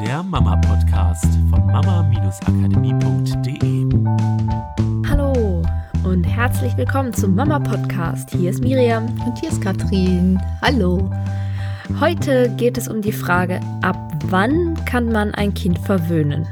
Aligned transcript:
der 0.00 0.22
Mama-Podcast 0.22 1.24
von 1.48 1.66
mama-akademie.de. 1.66 3.86
Hallo 5.08 5.62
und 6.04 6.24
herzlich 6.24 6.76
willkommen 6.76 7.14
zum 7.14 7.34
Mama-Podcast. 7.34 8.28
Hier 8.30 8.50
ist 8.50 8.60
Miriam. 8.60 9.06
Und 9.24 9.38
hier 9.38 9.48
ist 9.48 9.62
Katrin. 9.62 10.38
Hallo. 10.60 11.10
Heute 11.98 12.50
geht 12.58 12.76
es 12.76 12.88
um 12.88 13.00
die 13.00 13.12
Frage, 13.12 13.58
ab 13.80 13.96
wann 14.26 14.74
kann 14.84 15.10
man 15.12 15.32
ein 15.32 15.54
Kind 15.54 15.78
verwöhnen? 15.78 16.46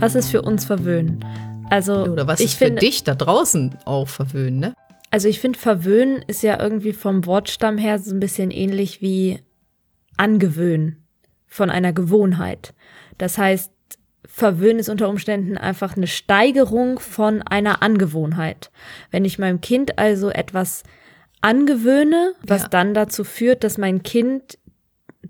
Was 0.00 0.16
ist 0.16 0.30
für 0.30 0.42
uns 0.42 0.64
verwöhnen? 0.64 1.24
Also, 1.70 2.04
Oder 2.04 2.26
was 2.26 2.40
ist 2.40 2.54
für 2.54 2.72
dich 2.72 3.04
da 3.04 3.14
draußen 3.14 3.76
auch 3.84 4.08
verwöhnen, 4.08 4.58
ne? 4.58 4.74
Also 5.10 5.28
ich 5.28 5.38
finde, 5.38 5.56
verwöhnen 5.58 6.20
ist 6.26 6.42
ja 6.42 6.60
irgendwie 6.60 6.92
vom 6.92 7.26
Wortstamm 7.26 7.78
her 7.78 8.00
so 8.00 8.12
ein 8.12 8.18
bisschen 8.18 8.50
ähnlich 8.50 9.00
wie 9.00 9.38
angewöhnen 10.16 10.97
von 11.48 11.70
einer 11.70 11.92
Gewohnheit. 11.92 12.74
Das 13.16 13.38
heißt, 13.38 13.72
verwöhnen 14.26 14.78
ist 14.78 14.88
unter 14.88 15.08
Umständen 15.08 15.56
einfach 15.58 15.96
eine 15.96 16.06
Steigerung 16.06 16.98
von 17.00 17.42
einer 17.42 17.82
Angewohnheit. 17.82 18.70
Wenn 19.10 19.24
ich 19.24 19.38
meinem 19.38 19.60
Kind 19.60 19.98
also 19.98 20.30
etwas 20.30 20.82
angewöhne, 21.40 22.34
was 22.42 22.62
ja. 22.62 22.68
dann 22.68 22.94
dazu 22.94 23.24
führt, 23.24 23.64
dass 23.64 23.78
mein 23.78 24.02
Kind 24.02 24.58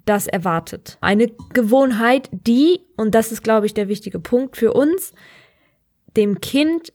das 0.04 0.26
erwartet. 0.26 0.98
Eine 1.00 1.28
Gewohnheit, 1.52 2.28
die, 2.32 2.80
und 2.96 3.14
das 3.14 3.32
ist, 3.32 3.42
glaube 3.42 3.66
ich, 3.66 3.74
der 3.74 3.88
wichtige 3.88 4.18
Punkt 4.18 4.56
für 4.56 4.72
uns, 4.72 5.12
dem 6.16 6.40
Kind 6.40 6.92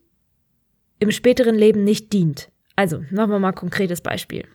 im 0.99 1.11
späteren 1.11 1.55
Leben 1.55 1.83
nicht 1.83 2.13
dient. 2.13 2.49
Also, 2.75 2.99
machen 3.11 3.31
wir 3.31 3.39
mal 3.39 3.49
ein 3.49 3.55
konkretes 3.55 4.01
Beispiel. 4.01 4.45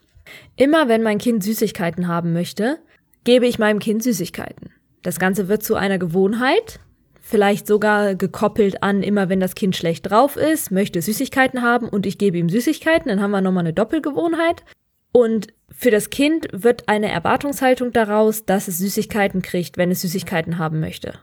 Immer 0.57 0.89
wenn 0.89 1.03
mein 1.03 1.19
Kind 1.19 1.43
Süßigkeiten 1.43 2.09
haben 2.09 2.33
möchte, 2.33 2.79
gebe 3.25 3.47
ich 3.47 3.59
meinem 3.59 3.79
Kind 3.79 4.03
Süßigkeiten. 4.03 4.71
Das 5.03 5.19
Ganze 5.19 5.49
wird 5.49 5.63
zu 5.63 5.75
einer 5.75 5.99
Gewohnheit, 5.99 6.81
vielleicht 7.21 7.67
sogar 7.67 8.15
gekoppelt 8.15 8.83
an, 8.83 9.03
immer 9.03 9.29
wenn 9.29 9.41
das 9.41 9.55
Kind 9.55 9.77
schlecht 9.77 10.11
drauf 10.11 10.37
ist, 10.37 10.71
möchte 10.71 11.03
Süßigkeiten 11.03 11.63
haben 11.63 11.89
und 11.89 12.07
ich 12.07 12.19
gebe 12.19 12.39
ihm 12.39 12.49
Süßigkeiten, 12.49 13.09
dann 13.09 13.21
haben 13.21 13.31
wir 13.31 13.41
nochmal 13.41 13.65
eine 13.65 13.75
Doppelgewohnheit. 13.75 14.65
Und 15.13 15.49
für 15.71 15.91
das 15.91 16.11
Kind 16.11 16.49
wird 16.53 16.89
eine 16.89 17.11
Erwartungshaltung 17.11 17.93
daraus, 17.93 18.45
dass 18.45 18.69
es 18.69 18.79
Süßigkeiten 18.79 19.43
kriegt, 19.43 19.77
wenn 19.77 19.91
es 19.91 20.01
Süßigkeiten 20.01 20.59
haben 20.59 20.81
möchte. 20.81 21.19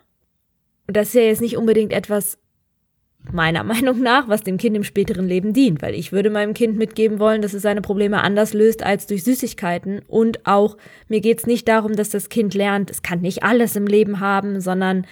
Und 0.88 0.96
das 0.96 1.10
ist 1.10 1.14
ja 1.16 1.22
jetzt 1.22 1.42
nicht 1.42 1.58
unbedingt 1.58 1.94
etwas, 1.94 2.38
meiner 3.34 3.64
Meinung 3.66 4.02
nach, 4.02 4.28
was 4.28 4.44
dem 4.44 4.58
Kind 4.58 4.76
im 4.76 4.84
späteren 4.84 5.28
Leben 5.28 5.54
dient, 5.54 5.82
weil 5.82 5.96
ich 5.96 6.12
würde 6.12 6.30
meinem 6.30 6.54
Kind 6.54 6.78
mitgeben 6.78 7.20
wollen, 7.20 7.42
dass 7.42 7.54
es 7.54 7.62
seine 7.62 7.82
Probleme 7.82 8.22
anders 8.24 8.54
löst 8.54 8.84
als 8.84 9.08
durch 9.08 9.24
Süßigkeiten 9.24 10.02
und 10.08 10.46
auch 10.46 10.78
mir 11.08 11.22
geht 11.22 11.40
es 11.40 11.48
nicht 11.48 11.68
darum, 11.68 11.96
dass 11.96 12.10
das 12.10 12.30
Kind 12.30 12.54
lernt, 12.54 12.92
es 12.92 13.02
kann 13.02 13.22
nicht 13.22 13.44
alles 13.44 13.76
im 13.76 13.88
Leben 13.88 14.20
haben, 14.20 14.62
sondern 14.62 15.06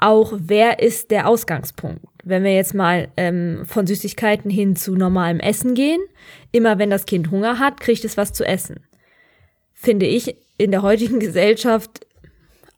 auch, 0.00 0.32
wer 0.38 0.80
ist 0.80 1.10
der 1.10 1.28
Ausgangspunkt? 1.28 2.04
Wenn 2.24 2.42
wir 2.42 2.54
jetzt 2.54 2.74
mal 2.74 3.08
ähm, 3.16 3.62
von 3.64 3.86
Süßigkeiten 3.86 4.50
hin 4.50 4.74
zu 4.74 4.94
normalem 4.94 5.40
Essen 5.40 5.74
gehen, 5.74 6.00
immer 6.52 6.78
wenn 6.78 6.90
das 6.90 7.06
Kind 7.06 7.30
Hunger 7.30 7.58
hat, 7.58 7.80
kriegt 7.80 8.04
es 8.04 8.16
was 8.16 8.32
zu 8.32 8.44
essen. 8.44 8.80
Finde 9.74 10.06
ich 10.06 10.36
in 10.56 10.70
der 10.70 10.82
heutigen 10.82 11.20
Gesellschaft 11.20 12.06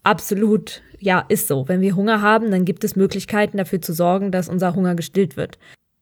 absolut 0.02 0.82
ja, 1.02 1.24
ist 1.28 1.48
so. 1.48 1.68
Wenn 1.68 1.80
wir 1.80 1.96
Hunger 1.96 2.22
haben, 2.22 2.52
dann 2.52 2.64
gibt 2.64 2.84
es 2.84 2.94
Möglichkeiten 2.94 3.56
dafür 3.56 3.82
zu 3.82 3.92
sorgen, 3.92 4.30
dass 4.30 4.48
unser 4.48 4.74
Hunger 4.76 4.94
gestillt 4.94 5.36
wird. 5.36 5.58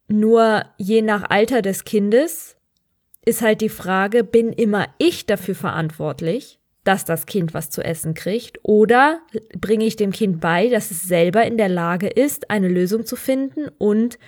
Nur 0.08 0.64
je 0.76 1.00
nach 1.00 1.30
Alter 1.30 1.62
des 1.62 1.84
Kindes 1.84 2.56
ist 3.24 3.40
halt 3.40 3.62
die 3.62 3.70
Frage, 3.70 4.22
bin 4.22 4.52
immer 4.52 4.88
ich 4.98 5.24
dafür 5.24 5.54
verantwortlich, 5.54 6.58
dass 6.84 7.06
das 7.06 7.24
Kind 7.24 7.54
was 7.54 7.70
zu 7.70 7.82
essen 7.82 8.12
kriegt 8.12 8.58
oder 8.62 9.20
bringe 9.58 9.86
ich 9.86 9.96
dem 9.96 10.10
Kind 10.10 10.40
bei, 10.40 10.68
dass 10.68 10.90
es 10.90 11.02
selber 11.02 11.44
in 11.46 11.56
der 11.56 11.68
Lage 11.68 12.08
ist, 12.08 12.50
eine 12.50 12.68
Lösung 12.68 13.06
zu 13.06 13.16
finden 13.16 13.68
und 13.78 14.18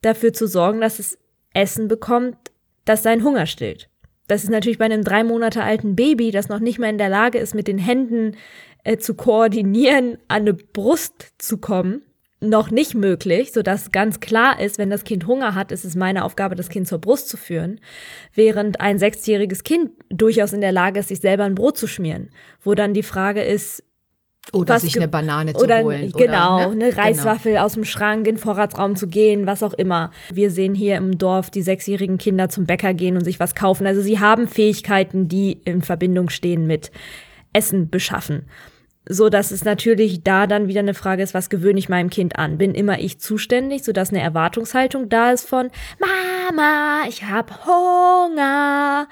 dafür 0.00 0.32
zu 0.32 0.46
sorgen, 0.46 0.80
dass 0.80 0.98
es 0.98 1.18
Essen 1.52 1.88
bekommt, 1.88 2.36
das 2.84 3.02
seinen 3.02 3.24
Hunger 3.24 3.46
stillt. 3.46 3.90
Das 4.26 4.42
ist 4.44 4.50
natürlich 4.50 4.78
bei 4.78 4.86
einem 4.86 5.04
drei 5.04 5.22
Monate 5.22 5.62
alten 5.62 5.96
Baby, 5.96 6.30
das 6.30 6.48
noch 6.48 6.60
nicht 6.60 6.78
mal 6.78 6.88
in 6.88 6.98
der 6.98 7.08
Lage 7.08 7.38
ist, 7.38 7.54
mit 7.54 7.68
den 7.68 7.78
Händen 7.78 8.36
äh, 8.84 8.96
zu 8.96 9.14
koordinieren, 9.14 10.18
an 10.28 10.42
eine 10.42 10.54
Brust 10.54 11.32
zu 11.38 11.58
kommen, 11.58 12.02
noch 12.40 12.70
nicht 12.70 12.94
möglich, 12.94 13.52
sodass 13.52 13.92
ganz 13.92 14.20
klar 14.20 14.60
ist, 14.60 14.78
wenn 14.78 14.90
das 14.90 15.04
Kind 15.04 15.26
Hunger 15.26 15.54
hat, 15.54 15.72
ist 15.72 15.84
es 15.84 15.94
meine 15.94 16.24
Aufgabe, 16.24 16.54
das 16.54 16.68
Kind 16.68 16.86
zur 16.86 16.98
Brust 16.98 17.28
zu 17.28 17.36
führen, 17.36 17.80
während 18.34 18.80
ein 18.80 18.98
sechsjähriges 18.98 19.64
Kind 19.64 19.92
durchaus 20.10 20.52
in 20.52 20.60
der 20.60 20.72
Lage 20.72 21.00
ist, 21.00 21.08
sich 21.08 21.20
selber 21.20 21.44
ein 21.44 21.54
Brot 21.54 21.78
zu 21.78 21.86
schmieren, 21.86 22.30
wo 22.62 22.74
dann 22.74 22.94
die 22.94 23.02
Frage 23.02 23.42
ist, 23.42 23.82
oder 24.52 24.78
sich 24.78 24.96
eine 24.96 25.08
Banane 25.08 25.54
zu 25.54 25.64
oder, 25.64 25.82
holen. 25.82 26.12
Genau, 26.16 26.56
oder, 26.56 26.74
ne? 26.74 26.84
eine 26.84 26.96
Reiswaffel 26.96 27.52
genau. 27.52 27.64
aus 27.64 27.74
dem 27.74 27.84
Schrank 27.84 28.26
in 28.26 28.36
den 28.36 28.38
Vorratsraum 28.38 28.96
zu 28.96 29.08
gehen, 29.08 29.46
was 29.46 29.62
auch 29.62 29.74
immer. 29.74 30.10
Wir 30.32 30.50
sehen 30.50 30.74
hier 30.74 30.96
im 30.96 31.18
Dorf 31.18 31.50
die 31.50 31.62
sechsjährigen 31.62 32.18
Kinder 32.18 32.48
zum 32.48 32.66
Bäcker 32.66 32.94
gehen 32.94 33.16
und 33.16 33.24
sich 33.24 33.40
was 33.40 33.54
kaufen. 33.54 33.86
Also 33.86 34.00
sie 34.00 34.20
haben 34.20 34.46
Fähigkeiten, 34.46 35.28
die 35.28 35.60
in 35.64 35.82
Verbindung 35.82 36.28
stehen 36.30 36.66
mit 36.66 36.90
Essen 37.52 37.90
beschaffen 37.90 38.46
so 39.08 39.28
dass 39.28 39.50
es 39.50 39.64
natürlich 39.64 40.22
da 40.22 40.46
dann 40.46 40.68
wieder 40.68 40.80
eine 40.80 40.94
Frage 40.94 41.22
ist, 41.22 41.34
was 41.34 41.50
gewöhne 41.50 41.78
ich 41.78 41.88
meinem 41.88 42.10
Kind 42.10 42.38
an? 42.38 42.58
Bin 42.58 42.74
immer 42.74 42.98
ich 42.98 43.18
zuständig, 43.18 43.84
so 43.84 43.92
dass 43.92 44.10
eine 44.10 44.22
Erwartungshaltung 44.22 45.08
da 45.08 45.30
ist 45.32 45.48
von 45.48 45.70
Mama, 45.98 47.02
ich 47.08 47.24
hab 47.24 47.66
Hunger. 47.66 49.06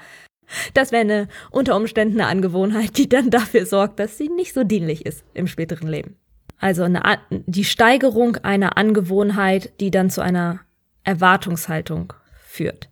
Das 0.73 0.91
wäre 0.91 1.01
eine 1.01 1.27
unter 1.51 1.75
Umständen 1.75 2.19
eine 2.19 2.29
Angewohnheit, 2.29 2.97
die 2.97 3.09
dann 3.09 3.29
dafür 3.29 3.65
sorgt, 3.65 3.99
dass 3.99 4.17
sie 4.17 4.29
nicht 4.29 4.53
so 4.53 4.63
dienlich 4.63 5.05
ist 5.05 5.23
im 5.33 5.47
späteren 5.47 5.87
Leben. 5.87 6.15
Also 6.59 6.83
eine, 6.83 7.01
die 7.29 7.65
Steigerung 7.65 8.37
einer 8.37 8.77
Angewohnheit, 8.77 9.73
die 9.79 9.91
dann 9.91 10.09
zu 10.09 10.21
einer 10.21 10.61
Erwartungshaltung 11.03 12.13
führt. 12.45 12.89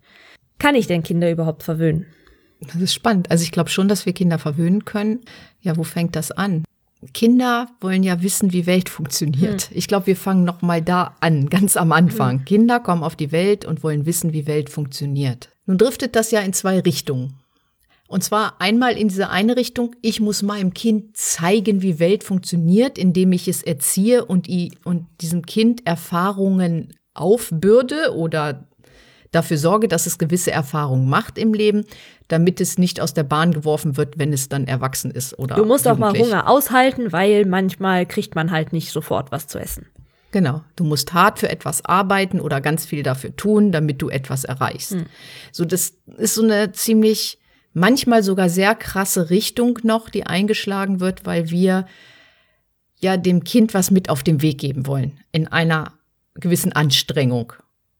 Kann 0.58 0.74
ich 0.74 0.86
denn 0.86 1.02
Kinder 1.02 1.30
überhaupt 1.30 1.62
verwöhnen? 1.62 2.06
Das 2.60 2.76
ist 2.76 2.94
spannend. 2.94 3.30
Also 3.30 3.42
ich 3.42 3.50
glaube 3.50 3.70
schon, 3.70 3.88
dass 3.88 4.06
wir 4.06 4.12
Kinder 4.12 4.38
verwöhnen 4.38 4.84
können. 4.84 5.20
Ja, 5.60 5.76
wo 5.76 5.82
fängt 5.82 6.14
das 6.16 6.30
an? 6.30 6.64
Kinder 7.14 7.66
wollen 7.80 8.04
ja 8.04 8.22
wissen, 8.22 8.52
wie 8.52 8.66
Welt 8.66 8.88
funktioniert. 8.88 9.62
Hm. 9.62 9.76
Ich 9.76 9.88
glaube, 9.88 10.06
wir 10.06 10.16
fangen 10.16 10.44
noch 10.44 10.62
mal 10.62 10.80
da 10.80 11.16
an, 11.20 11.48
ganz 11.50 11.76
am 11.76 11.92
Anfang. 11.92 12.38
Hm. 12.38 12.44
Kinder 12.44 12.80
kommen 12.80 13.02
auf 13.02 13.16
die 13.16 13.32
Welt 13.32 13.64
und 13.64 13.82
wollen 13.82 14.06
wissen, 14.06 14.32
wie 14.32 14.46
Welt 14.46 14.70
funktioniert. 14.70 15.48
Nun 15.66 15.78
driftet 15.78 16.14
das 16.14 16.30
ja 16.30 16.40
in 16.40 16.52
zwei 16.52 16.80
Richtungen. 16.80 17.34
Und 18.12 18.22
zwar 18.22 18.60
einmal 18.60 18.98
in 18.98 19.08
diese 19.08 19.30
eine 19.30 19.56
Richtung, 19.56 19.96
ich 20.02 20.20
muss 20.20 20.42
meinem 20.42 20.74
Kind 20.74 21.16
zeigen, 21.16 21.80
wie 21.80 21.98
Welt 21.98 22.24
funktioniert, 22.24 22.98
indem 22.98 23.32
ich 23.32 23.48
es 23.48 23.62
erziehe 23.62 24.26
und, 24.26 24.50
und 24.84 25.06
diesem 25.22 25.46
Kind 25.46 25.86
Erfahrungen 25.86 26.92
aufbürde 27.14 28.14
oder 28.14 28.68
dafür 29.30 29.56
sorge, 29.56 29.88
dass 29.88 30.04
es 30.04 30.18
gewisse 30.18 30.50
Erfahrungen 30.50 31.08
macht 31.08 31.38
im 31.38 31.54
Leben, 31.54 31.86
damit 32.28 32.60
es 32.60 32.76
nicht 32.76 33.00
aus 33.00 33.14
der 33.14 33.22
Bahn 33.22 33.54
geworfen 33.54 33.96
wird, 33.96 34.18
wenn 34.18 34.34
es 34.34 34.50
dann 34.50 34.66
erwachsen 34.66 35.10
ist 35.10 35.38
oder 35.38 35.56
Du 35.56 35.64
musst 35.64 35.88
auch 35.88 35.96
mal 35.96 36.12
Hunger 36.12 36.50
aushalten, 36.50 37.12
weil 37.12 37.46
manchmal 37.46 38.04
kriegt 38.04 38.34
man 38.34 38.50
halt 38.50 38.74
nicht 38.74 38.92
sofort 38.92 39.32
was 39.32 39.46
zu 39.46 39.58
essen. 39.58 39.86
Genau, 40.32 40.62
du 40.76 40.84
musst 40.84 41.14
hart 41.14 41.38
für 41.38 41.48
etwas 41.48 41.82
arbeiten 41.86 42.40
oder 42.40 42.60
ganz 42.60 42.84
viel 42.84 43.02
dafür 43.02 43.34
tun, 43.36 43.72
damit 43.72 44.02
du 44.02 44.10
etwas 44.10 44.44
erreichst. 44.44 44.92
Hm. 44.92 45.06
So, 45.50 45.64
das 45.64 45.94
ist 46.18 46.34
so 46.34 46.42
eine 46.42 46.72
ziemlich, 46.72 47.38
manchmal 47.72 48.22
sogar 48.22 48.48
sehr 48.48 48.74
krasse 48.74 49.30
Richtung 49.30 49.78
noch, 49.82 50.08
die 50.08 50.24
eingeschlagen 50.26 51.00
wird, 51.00 51.26
weil 51.26 51.50
wir 51.50 51.86
ja 53.00 53.16
dem 53.16 53.44
Kind 53.44 53.74
was 53.74 53.90
mit 53.90 54.08
auf 54.08 54.22
den 54.22 54.42
Weg 54.42 54.58
geben 54.58 54.86
wollen, 54.86 55.18
in 55.32 55.48
einer 55.48 55.92
gewissen 56.34 56.72
Anstrengung. 56.72 57.52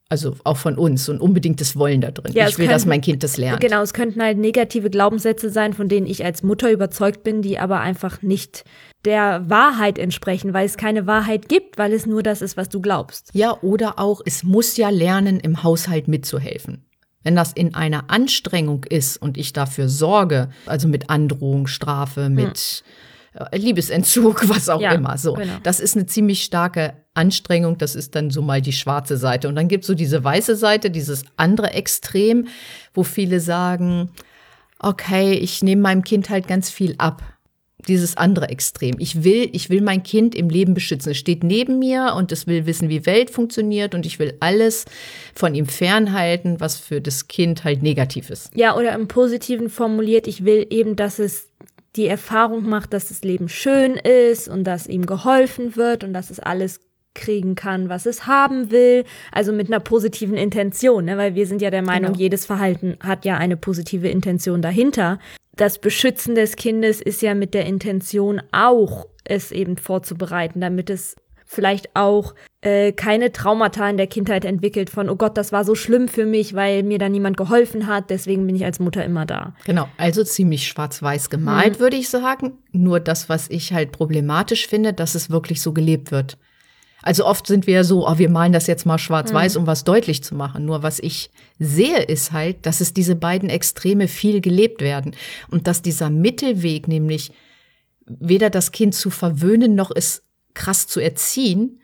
Also 0.09 0.37
auch 0.45 0.59
von 0.59 0.77
uns, 0.77 1.07
so 1.07 1.13
ein 1.13 1.21
unbedingtes 1.21 1.75
Wollen 1.75 2.03
da 2.03 2.11
drin. 2.11 2.35
Ja, 2.35 2.47
ich 2.47 2.59
will, 2.59 2.67
könnten, 2.67 2.73
dass 2.75 2.85
mein 2.85 3.01
Kind 3.01 3.23
das 3.23 3.39
lernt. 3.39 3.63
Genau, 3.63 3.81
es 3.81 3.95
könnten 3.95 4.23
halt 4.23 4.37
negative 4.37 4.91
Glaubenssätze 4.91 5.49
sein, 5.49 5.73
von 5.73 5.89
denen 5.89 6.07
ich 6.07 6.23
als 6.23 6.43
Mutter 6.43 6.71
überzeugt 6.71 7.23
bin, 7.23 7.41
die 7.41 7.59
aber 7.59 7.81
einfach 7.81 8.21
nicht 8.21 8.65
der 9.07 9.49
Wahrheit 9.49 9.99
entsprechen, 9.99 10.53
weil 10.53 10.67
es 10.67 10.77
keine 10.77 11.07
Wahrheit 11.07 11.49
gibt, 11.49 11.79
weil 11.79 11.95
es 11.95 12.05
nur 12.05 12.23
das 12.23 12.43
ist, 12.43 12.59
was 12.59 12.69
du 12.69 12.83
glaubst. 12.83 13.31
Ja, 13.33 13.59
oder 13.63 13.99
auch, 13.99 14.21
es 14.27 14.43
muss 14.43 14.77
ja 14.77 14.91
lernen, 14.91 15.41
im 15.41 15.63
Haushalt 15.63 16.09
mitzuhelfen. 16.09 16.85
Wenn 17.23 17.37
das 17.37 17.53
in 17.53 17.75
einer 17.75 18.11
Anstrengung 18.11 18.85
ist 18.85 19.17
und 19.17 19.39
ich 19.39 19.53
dafür 19.53 19.89
sorge, 19.89 20.49
also 20.67 20.89
mit 20.89 21.11
Androhung, 21.11 21.67
Strafe, 21.67 22.29
mit 22.29 22.83
hm 22.85 23.13
Liebesentzug, 23.55 24.49
was 24.49 24.69
auch 24.69 24.81
ja, 24.81 24.93
immer. 24.93 25.17
So, 25.17 25.35
genau. 25.35 25.55
das 25.63 25.81
ist 25.81 25.97
eine 25.97 26.07
ziemlich 26.07 26.43
starke 26.43 26.95
Anstrengung. 27.15 27.79
Das 27.79 27.95
ist 27.95 28.15
dann 28.15 28.31
so 28.31 28.43
mal 28.43 28.61
die 28.61 28.73
schwarze 28.73 29.17
Seite. 29.17 29.49
Und 29.49 29.57
dann 29.57 29.69
gibt 29.69 29.85
es 29.85 29.89
so 29.89 29.95
diese 29.95 30.23
weiße 30.23 30.57
Seite, 30.57 30.91
dieses 30.91 31.25
andere 31.37 31.73
Extrem, 31.73 32.49
wo 32.95 33.03
viele 33.03 33.41
sagen, 33.41 34.11
okay, 34.79 35.33
ich 35.33 35.63
nehme 35.63 35.83
meinem 35.83 36.05
Kind 36.05 36.29
halt 36.29 36.47
ganz 36.47 36.71
viel 36.71 36.95
ab. 36.99 37.23
Dieses 37.89 38.17
andere 38.17 38.49
Extrem. 38.49 38.97
Ich 38.99 39.25
will, 39.25 39.49
ich 39.53 39.71
will 39.71 39.81
mein 39.81 40.03
Kind 40.03 40.35
im 40.35 40.49
Leben 40.49 40.75
beschützen. 40.75 41.13
Es 41.13 41.19
steht 41.19 41.43
neben 41.45 41.79
mir 41.79 42.15
und 42.17 42.33
es 42.33 42.47
will 42.47 42.67
wissen, 42.67 42.89
wie 42.89 43.07
Welt 43.07 43.31
funktioniert 43.31 43.95
und 43.95 44.07
ich 44.07 44.19
will 44.19 44.37
alles 44.41 44.85
von 45.35 45.55
ihm 45.55 45.67
fernhalten, 45.67 46.61
was 46.61 46.77
für 46.77 47.01
das 47.01 47.29
Kind 47.29 47.65
halt 47.65 47.83
negativ 47.83 48.31
ist. 48.31 48.51
Ja, 48.55 48.77
oder 48.77 48.93
im 48.95 49.09
Positiven 49.09 49.69
formuliert, 49.69 50.27
ich 50.27 50.45
will 50.45 50.67
eben, 50.71 50.97
dass 50.97 51.19
es 51.19 51.49
die 51.97 52.07
Erfahrung 52.07 52.69
macht, 52.69 52.93
dass 52.95 53.09
das 53.09 53.23
Leben 53.23 53.49
schön 53.49 53.97
ist 53.97 54.49
und 54.49 54.65
dass 54.65 54.87
ihm 54.87 55.05
geholfen 55.05 55.77
wird 55.77 56.05
und 56.05 56.13
dass 56.15 56.31
es 56.31 56.41
alles 56.41 56.81
kriegen 57.15 57.55
kann, 57.55 57.91
was 57.91 58.07
es 58.07 58.27
haben 58.27 58.71
will, 58.71 59.05
also 59.33 59.53
mit 59.53 59.67
einer 59.67 59.81
positiven 59.81 60.37
Intention, 60.37 61.05
ne? 61.05 61.19
weil 61.19 61.35
wir 61.35 61.47
sind 61.47 61.61
ja 61.61 61.71
der 61.71 61.83
Meinung, 61.83 62.13
Genau. 62.13 62.19
jedes 62.19 62.47
Verhalten 62.47 62.97
hat 63.01 63.27
ja 63.27 63.37
eine 63.37 63.59
positive 63.59 64.09
Intention 64.09 64.63
dahinter. 64.63 65.19
Das 65.55 65.79
Beschützen 65.79 66.35
des 66.35 66.57
Kindes 66.57 67.01
ist 67.01 67.23
ja 67.23 67.35
mit 67.35 67.55
der 67.55 67.67
Intention 67.67 68.41
auch, 68.53 69.07
es 69.25 69.53
eben 69.53 69.77
vorzubereiten, 69.77 70.61
damit 70.61 70.91
es 70.91 71.17
vielleicht 71.53 71.95
auch 71.95 72.35
äh, 72.63 72.93
keine 72.93 73.31
Traumata 73.31 73.89
in 73.89 73.99
der 73.99 74.07
Kindheit 74.07 74.45
entwickelt 74.45 74.89
von, 74.89 75.09
oh 75.11 75.17
Gott, 75.17 75.37
das 75.37 75.53
war 75.53 75.65
so 75.65 75.75
schlimm 75.75 76.09
für 76.09 76.25
mich, 76.25 76.55
weil 76.55 76.83
mir 76.83 76.99
da 76.99 77.09
niemand 77.09 77.37
geholfen 77.37 77.87
hat, 77.87 78.11
deswegen 78.11 78.47
bin 78.47 78.57
ich 78.57 78.65
als 78.65 78.81
Mutter 78.81 79.05
immer 79.05 79.27
da. 79.27 79.55
Genau, 79.65 79.89
also 79.99 80.25
ziemlich 80.25 80.67
schwarz-weiß 80.67 81.29
gemalt, 81.29 81.79
würde 81.79 81.97
ich 81.97 82.09
sagen. 82.09 82.59
Nur 82.73 83.01
das, 83.01 83.29
was 83.29 83.51
ich 83.51 83.73
halt 83.73 83.93
problematisch 83.93 84.67
finde, 84.67 84.95
dass 84.95 85.15
es 85.15 85.31
wirklich 85.31 85.61
so 85.61 85.73
gelebt 85.73 86.11
wird. 86.11 86.39
Also 87.03 87.27
oft 87.27 87.47
sind 87.47 87.67
wir 87.67 87.75
ja 87.75 87.85
so, 87.85 88.09
oh, 88.09 88.19
wir 88.19 88.31
malen 88.31 88.53
das 88.53 88.67
jetzt 88.67 88.87
mal 88.87 88.99
schwarz-weiß, 88.99 89.57
um 89.57 89.67
was 89.67 89.85
deutlich 89.85 90.23
zu 90.23 90.35
machen. 90.35 90.65
Nur 90.65 90.83
was 90.83 90.99
ich 91.01 91.31
sehe, 91.59 92.01
ist 92.03 92.33
halt, 92.33 92.65
dass 92.65 92.81
es 92.81 92.95
diese 92.95 93.17
beiden 93.17 93.51
Extreme 93.51 94.09
viel 94.09 94.41
gelebt 94.41 94.81
werden. 94.81 95.15
Und 95.51 95.67
dass 95.67 95.83
dieser 95.83 96.11
Mittelweg, 96.11 96.87
nämlich 96.89 97.33
weder 98.07 98.51
das 98.51 98.73
Kind 98.73 98.95
zu 98.95 99.11
verwöhnen, 99.11 99.75
noch 99.75 99.91
es 99.95 100.23
krass 100.55 100.87
zu 100.87 101.01
erziehen, 101.01 101.81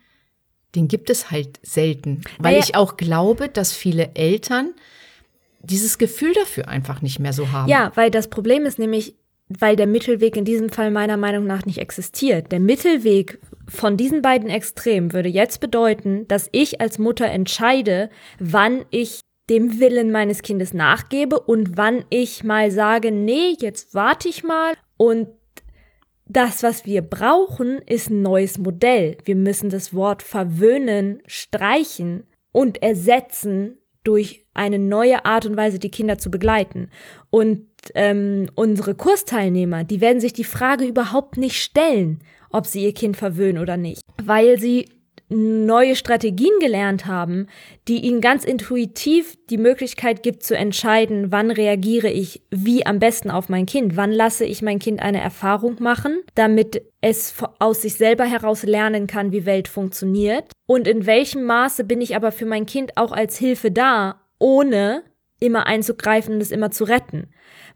den 0.75 0.89
gibt 0.89 1.11
es 1.11 1.31
halt 1.31 1.59
selten. 1.63 2.23
Weil 2.39 2.53
Naja- 2.53 2.65
ich 2.65 2.75
auch 2.77 2.97
glaube, 2.97 3.49
dass 3.49 3.73
viele 3.73 4.15
Eltern 4.15 4.71
dieses 5.61 5.99
Gefühl 5.99 6.33
dafür 6.35 6.69
einfach 6.69 7.03
nicht 7.03 7.19
mehr 7.19 7.33
so 7.33 7.51
haben. 7.51 7.69
Ja, 7.69 7.91
weil 7.95 8.11
das 8.11 8.29
Problem 8.29 8.67
ist 8.67 8.79
nämlich, 8.79 9.15
weil 9.49 9.77
der 9.77 9.87
Mittelweg 9.87 10.37
in 10.37 10.45
diesem 10.45 10.69
Fall 10.69 10.91
meiner 10.91 11.17
Meinung 11.17 11.47
nach 11.47 11.65
nicht 11.65 11.79
existiert. 11.79 12.53
Der 12.53 12.61
Mittelweg 12.61 13.39
von 13.67 13.97
diesen 13.97 14.23
beiden 14.23 14.51
Extremen 14.51 15.13
würde 15.13 15.29
jetzt 15.29 15.61
bedeuten, 15.61 16.27
dass 16.29 16.49
ich 16.53 16.81
als 16.81 16.99
Mutter 16.99 17.27
entscheide, 17.27 18.11
wann 18.39 18.85
ich 18.91 19.21
dem 19.49 19.81
Willen 19.81 20.11
meines 20.11 20.43
Kindes 20.43 20.75
nachgebe 20.75 21.41
und 21.41 21.77
wann 21.77 22.05
ich 22.11 22.45
mal 22.45 22.71
sage, 22.71 23.11
nee, 23.11 23.57
jetzt 23.59 23.95
warte 23.95 24.29
ich 24.29 24.45
mal 24.45 24.75
und 24.97 25.29
das, 26.31 26.63
was 26.63 26.85
wir 26.85 27.01
brauchen, 27.01 27.79
ist 27.79 28.11
ein 28.11 28.21
neues 28.21 28.59
Modell. 28.59 29.17
Wir 29.25 29.35
müssen 29.35 29.71
das 29.71 29.95
Wort 29.95 30.23
verwöhnen 30.23 31.23
streichen 31.27 32.25
und 32.53 32.83
ersetzen 32.83 33.79
durch 34.05 34.45
eine 34.53 34.79
neue 34.79 35.25
Art 35.25 35.47
und 35.47 35.57
Weise, 35.57 35.79
die 35.79 35.91
Kinder 35.91 36.19
zu 36.19 36.31
begleiten. 36.31 36.91
Und 37.31 37.67
ähm, 37.95 38.49
unsere 38.55 38.95
Kursteilnehmer, 38.95 39.85
die 39.85 40.01
werden 40.01 40.21
sich 40.21 40.33
die 40.33 40.45
Frage 40.45 40.85
überhaupt 40.85 41.37
nicht 41.37 41.63
stellen, 41.63 42.21
ob 42.51 42.67
sie 42.67 42.85
ihr 42.85 42.95
Kind 42.95 43.17
verwöhnen 43.17 43.61
oder 43.61 43.77
nicht, 43.77 44.03
weil 44.23 44.59
sie 44.59 44.87
neue 45.31 45.95
Strategien 45.95 46.53
gelernt 46.59 47.07
haben, 47.07 47.49
die 47.87 47.99
ihnen 47.99 48.21
ganz 48.21 48.45
intuitiv 48.45 49.37
die 49.51 49.59
Möglichkeit 49.59 50.23
gibt 50.23 50.43
zu 50.43 50.57
entscheiden, 50.57 51.31
wann 51.31 51.51
reagiere 51.51 52.09
ich 52.09 52.43
wie 52.51 52.87
am 52.87 52.99
besten 52.99 53.31
auf 53.31 53.49
mein 53.49 53.67
Kind, 53.67 53.97
wann 53.97 54.11
lasse 54.11 54.47
ich 54.47 54.63
mein 54.63 54.79
Kind 54.79 55.01
eine 55.01 55.21
Erfahrung 55.21 55.77
machen, 55.81 56.21
damit 56.35 56.83
es 57.01 57.35
aus 57.59 57.83
sich 57.83 57.95
selber 57.95 58.25
heraus 58.25 58.63
lernen 58.63 59.07
kann, 59.07 59.33
wie 59.33 59.45
Welt 59.45 59.69
funktioniert 59.69 60.51
und 60.67 60.89
in 60.89 61.05
welchem 61.05 61.45
Maße 61.45 61.85
bin 61.85 62.01
ich 62.01 62.17
aber 62.17 62.33
für 62.33 62.47
mein 62.47 62.65
Kind 62.65 62.97
auch 62.97 63.13
als 63.13 63.37
Hilfe 63.37 63.71
da, 63.71 64.23
ohne 64.39 65.03
immer 65.41 65.67
einzugreifen 65.67 66.35
und 66.35 66.41
es 66.41 66.51
immer 66.51 66.71
zu 66.71 66.85
retten. 66.85 67.29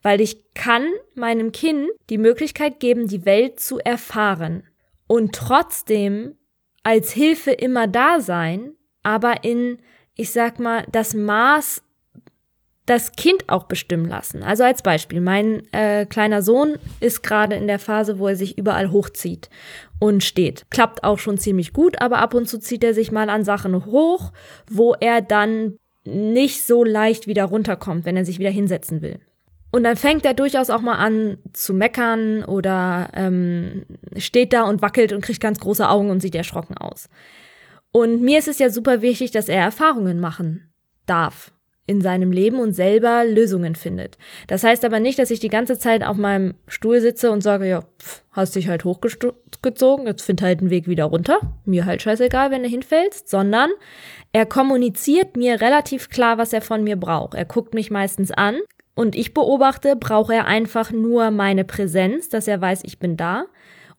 Weil 0.03 0.21
ich 0.21 0.53
kann 0.55 0.87
meinem 1.15 1.53
Kind 1.53 1.89
die 2.11 2.19
Möglichkeit 2.19 2.81
geben, 2.81 3.07
die 3.07 3.25
Welt 3.25 3.61
zu 3.61 3.79
erfahren 3.79 4.65
und 5.07 5.35
trotzdem 5.35 6.37
als 6.83 7.13
Hilfe 7.13 7.53
immer 7.53 7.87
da 7.87 8.21
sein, 8.21 8.73
aber 9.03 9.45
in, 9.45 9.79
ich 10.15 10.31
sag 10.31 10.59
mal, 10.59 10.85
das 10.91 11.15
Maß 11.15 11.83
das 12.87 13.13
Kind 13.13 13.49
auch 13.49 13.65
bestimmen 13.65 14.07
lassen. 14.07 14.43
Also 14.43 14.65
als 14.65 14.83
Beispiel, 14.83 15.21
mein 15.21 15.63
äh, 15.73 16.05
kleiner 16.07 16.43
Sohn 16.43 16.79
ist 17.01 17.23
gerade 17.23 17.55
in 17.55 17.69
der 17.69 17.79
Phase, 17.79 18.19
wo 18.19 18.27
er 18.27 18.37
sich 18.37 18.59
überall 18.59 18.91
hochzieht 18.91 19.51
und 20.01 20.25
steht. 20.25 20.67
Klappt 20.71 21.05
auch 21.05 21.19
schon 21.19 21.39
ziemlich 21.39 21.73
gut, 21.73 22.01
aber 22.01 22.19
ab 22.19 22.35
und 22.35 22.49
zu 22.49 22.59
zieht 22.59 22.83
er 22.83 22.93
sich 22.93 23.13
mal 23.13 23.31
an 23.31 23.45
Sachen 23.45 23.87
hoch, 23.87 24.33
wo 24.69 24.95
er 24.95 25.21
dann 25.23 25.77
nicht 26.05 26.67
so 26.67 26.83
leicht 26.83 27.29
wieder 27.29 27.45
runterkommt, 27.45 28.05
wenn 28.05 28.17
er 28.17 28.25
sich 28.25 28.41
wieder 28.41 28.51
hinsetzen 28.51 29.01
will. 29.01 29.21
Und 29.73 29.85
dann 29.85 29.97
fängt 29.97 30.27
er 30.27 30.35
durchaus 30.35 30.69
auch 30.69 30.83
mal 30.83 30.97
an 30.97 31.39
zu 31.55 31.73
meckern 31.73 32.45
oder 32.45 33.09
ähm, 33.15 33.87
steht 34.19 34.53
da 34.53 34.65
und 34.65 34.83
wackelt 34.83 35.15
und 35.15 35.23
kriegt 35.23 35.41
ganz 35.41 35.59
große 35.59 35.89
Augen 35.89 36.11
und 36.11 36.21
sieht 36.21 36.35
erschrocken 36.35 36.77
aus. 36.77 37.09
Und 37.91 38.21
mir 38.23 38.39
ist 38.39 38.49
es 38.49 38.59
ja 38.59 38.69
super 38.69 39.01
wichtig, 39.01 39.31
dass 39.31 39.49
er 39.49 39.63
Erfahrungen 39.63 40.21
machen 40.21 40.73
darf 41.07 41.53
in 41.87 42.03
seinem 42.03 42.33
Leben 42.33 42.61
und 42.61 42.75
selber 42.75 43.25
Lösungen 43.25 43.75
findet. 43.75 44.19
Das 44.47 44.63
heißt 44.63 44.85
aber 44.85 45.01
nicht, 45.01 45.19
dass 45.19 45.31
ich 45.31 45.41
die 45.41 45.49
ganze 45.49 45.79
Zeit 45.79 46.05
auf 46.05 46.17
meinem 46.17 46.55
Stuhl 46.69 47.01
sitze 47.01 47.33
und 47.33 47.43
sage, 47.43 47.67
ja, 47.67 47.81
pf, 47.81 48.23
hast 48.31 48.55
dich 48.55 48.69
halt 48.69 48.85
hochgezogen, 48.85 50.07
jetzt 50.07 50.23
find 50.23 50.43
halt 50.43 50.61
einen 50.61 50.71
Weg 50.71 50.87
wieder 50.87 51.05
runter. 51.07 51.41
Mir 51.65 51.87
halt 51.87 52.03
scheißegal, 52.03 52.51
wenn 52.51 52.63
du 52.63 52.69
hinfällst, 52.69 53.29
sondern 53.29 53.71
er 54.33 54.47
kommuniziert 54.47 55.37
mir 55.37 55.61
relativ 55.61 56.09
klar, 56.11 56.37
was 56.37 56.53
er 56.53 56.63
von 56.63 56.85
mir 56.85 56.97
braucht. 56.97 57.35
Er 57.35 57.47
guckt 57.47 57.75
mich 57.75 57.91
meistens 57.91 58.31
an 58.31 58.61
und 58.95 59.17
ich 59.17 59.35
beobachte, 59.35 59.97
braucht 59.97 60.33
er 60.33 60.47
einfach 60.47 60.93
nur 60.93 61.31
meine 61.31 61.65
Präsenz, 61.65 62.29
dass 62.29 62.49
er 62.49 62.61
weiß, 62.61 62.83
ich 62.85 62.99
bin 62.99 63.17
da. 63.17 63.47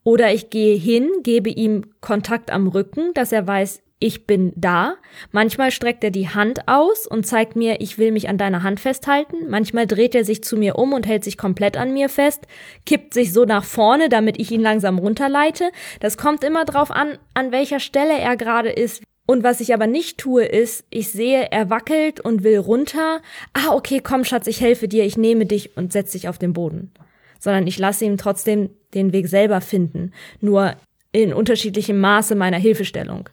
Oder 0.04 0.34
ich 0.34 0.50
gehe 0.50 0.76
hin, 0.76 1.10
gebe 1.24 1.50
ihm 1.50 1.86
Kontakt 2.02 2.52
am 2.52 2.68
Rücken, 2.68 3.14
dass 3.14 3.32
er 3.32 3.48
weiß, 3.48 3.82
ich 4.04 4.28
bin 4.28 4.52
da. 4.58 4.96
Manchmal 5.32 5.72
streckt 5.72 6.04
er 6.04 6.12
die 6.12 6.28
Hand 6.28 6.68
aus 6.68 7.08
und 7.08 7.26
zeigt 7.26 7.56
mir, 7.56 7.80
ich 7.80 7.98
will 7.98 8.12
mich 8.12 8.28
an 8.28 8.38
deiner 8.38 8.62
Hand 8.62 8.82
festhalten. 8.82 9.50
Manchmal 9.50 9.88
dreht 9.88 10.14
er 10.14 10.26
sich 10.26 10.44
zu 10.44 10.58
mir 10.58 10.76
um 10.76 10.92
und 10.92 11.08
hält 11.08 11.24
sich 11.24 11.38
komplett 11.38 11.78
an 11.78 11.94
mir 11.94 12.10
fest, 12.10 12.46
kippt 12.86 13.14
sich 13.14 13.32
so 13.32 13.46
nach 13.46 13.64
vorne, 13.64 14.10
damit 14.10 14.38
ich 14.40 14.52
ihn 14.52 14.60
langsam 14.60 15.00
runterleite. 15.00 15.72
Das 16.02 16.18
kommt 16.18 16.44
immer 16.44 16.66
drauf 16.66 16.92
an, 16.92 17.18
an 17.34 17.54
welcher 17.54 17.80
Stelle 17.80 18.20
er 18.20 18.36
gerade 18.36 18.72
ist. 18.72 19.04
Und 19.26 19.44
was 19.44 19.62
ich 19.62 19.74
aber 19.74 19.88
nicht 19.88 20.18
tue, 20.18 20.44
ist, 20.44 20.84
ich 20.90 21.12
sehe, 21.12 21.52
er 21.52 21.70
wackelt 21.70 22.20
und 22.20 22.44
will 22.44 22.58
runter. 22.58 23.22
Ah, 23.54 23.74
okay, 23.74 24.02
komm, 24.04 24.26
Schatz, 24.26 24.48
ich 24.48 24.60
helfe 24.60 24.88
dir, 24.88 25.06
ich 25.06 25.18
nehme 25.18 25.46
dich 25.46 25.78
und 25.78 25.94
setz 25.94 26.12
dich 26.12 26.28
auf 26.28 26.38
den 26.38 26.54
Boden. 26.54 26.92
Sondern 27.40 27.68
ich 27.68 27.80
lasse 27.80 28.06
ihm 28.06 28.18
trotzdem 28.18 28.70
den 28.94 29.14
Weg 29.14 29.28
selber 29.28 29.62
finden. 29.62 30.12
Nur 30.42 30.76
in 31.14 31.34
unterschiedlichem 31.34 32.00
Maße 32.00 32.36
meiner 32.36 32.58
Hilfestellung. 32.58 33.30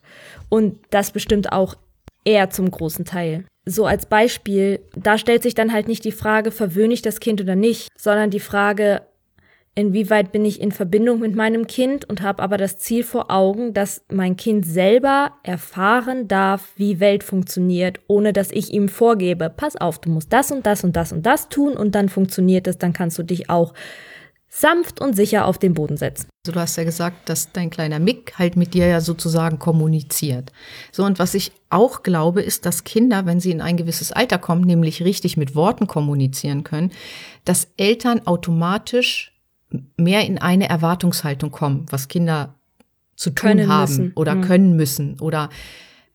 Und 0.49 0.79
das 0.91 1.11
bestimmt 1.11 1.53
auch 1.53 1.77
er 2.25 2.51
zum 2.51 2.71
großen 2.71 3.05
Teil. 3.05 3.45
So 3.65 3.87
als 3.87 4.07
Beispiel, 4.07 4.81
da 4.95 5.19
stellt 5.19 5.43
sich 5.43 5.55
dann 5.55 5.73
halt 5.73 5.89
nicht 5.89 6.05
die 6.05 6.13
Frage, 6.13 6.51
verwöhne 6.51 6.95
ich 6.95 7.03
das 7.03 7.21
Kind 7.21 7.41
oder 7.41 7.57
nicht, 7.57 7.89
sondern 7.97 8.31
die 8.31 8.41
Frage, 8.41 9.03
inwieweit 9.75 10.33
bin 10.33 10.45
ich 10.45 10.61
in 10.61 10.73
Verbindung 10.73 11.21
mit 11.21 11.35
meinem 11.35 11.67
Kind 11.67 12.09
und 12.09 12.23
habe 12.23 12.43
aber 12.43 12.57
das 12.57 12.79
Ziel 12.79 13.05
vor 13.05 13.31
Augen, 13.31 13.73
dass 13.73 14.03
mein 14.11 14.37
Kind 14.37 14.67
selber 14.67 15.33
erfahren 15.43 16.29
darf, 16.29 16.73
wie 16.77 17.01
Welt 17.01 17.25
funktioniert, 17.25 18.01
ohne 18.07 18.33
dass 18.33 18.51
ich 18.51 18.73
ihm 18.73 18.89
vorgebe, 18.89 19.51
pass 19.51 19.77
auf, 19.77 20.01
du 20.01 20.11
musst 20.11 20.33
das 20.33 20.51
und 20.51 20.67
das 20.67 20.85
und 20.85 20.97
das 20.97 21.13
und 21.13 21.25
das 21.25 21.49
tun 21.49 21.77
und 21.77 21.95
dann 21.95 22.09
funktioniert 22.09 22.67
es, 22.67 22.79
dann 22.79 22.93
kannst 22.93 23.19
du 23.19 23.23
dich 23.23 23.49
auch 23.49 23.73
sanft 24.53 25.01
und 25.01 25.15
sicher 25.15 25.47
auf 25.47 25.59
den 25.59 25.75
Boden 25.75 25.97
setzen. 25.97 26.29
Also 26.45 26.53
du 26.53 26.61
hast 26.61 26.77
ja 26.77 26.83
gesagt, 26.83 27.29
dass 27.29 27.53
dein 27.53 27.71
kleiner 27.71 28.01
Mick 28.01 28.35
halt 28.37 28.57
mit 28.57 28.75
dir 28.75 28.89
ja 28.89 29.01
sozusagen 29.01 29.61
kommuniziert. 29.61 30.51
So, 30.91 31.05
und 31.05 31.21
was 31.21 31.35
ich 31.35 31.53
auch 31.71 32.03
glaube, 32.03 32.43
ist, 32.43 32.67
dass 32.67 32.83
Kinder, 32.83 33.27
wenn 33.27 33.39
sie 33.39 33.53
in 33.53 33.61
ein 33.61 33.77
gewisses 33.77 34.11
Alter 34.11 34.39
kommen, 34.39 34.65
nämlich 34.65 35.05
richtig 35.05 35.37
mit 35.37 35.55
Worten 35.55 35.87
kommunizieren 35.87 36.65
können, 36.65 36.91
dass 37.45 37.69
Eltern 37.77 38.27
automatisch 38.27 39.30
mehr 39.97 40.27
in 40.27 40.39
eine 40.39 40.69
Erwartungshaltung 40.69 41.51
kommen, 41.51 41.87
was 41.91 42.09
Kinder 42.09 42.55
zu 43.17 43.31
tun 43.31 43.35
Können 43.35 43.69
haben 43.69 43.91
müssen. 43.91 44.13
oder 44.15 44.35
Mhm. 44.35 44.41
können 44.43 44.77
müssen 44.77 45.21
oder 45.21 45.51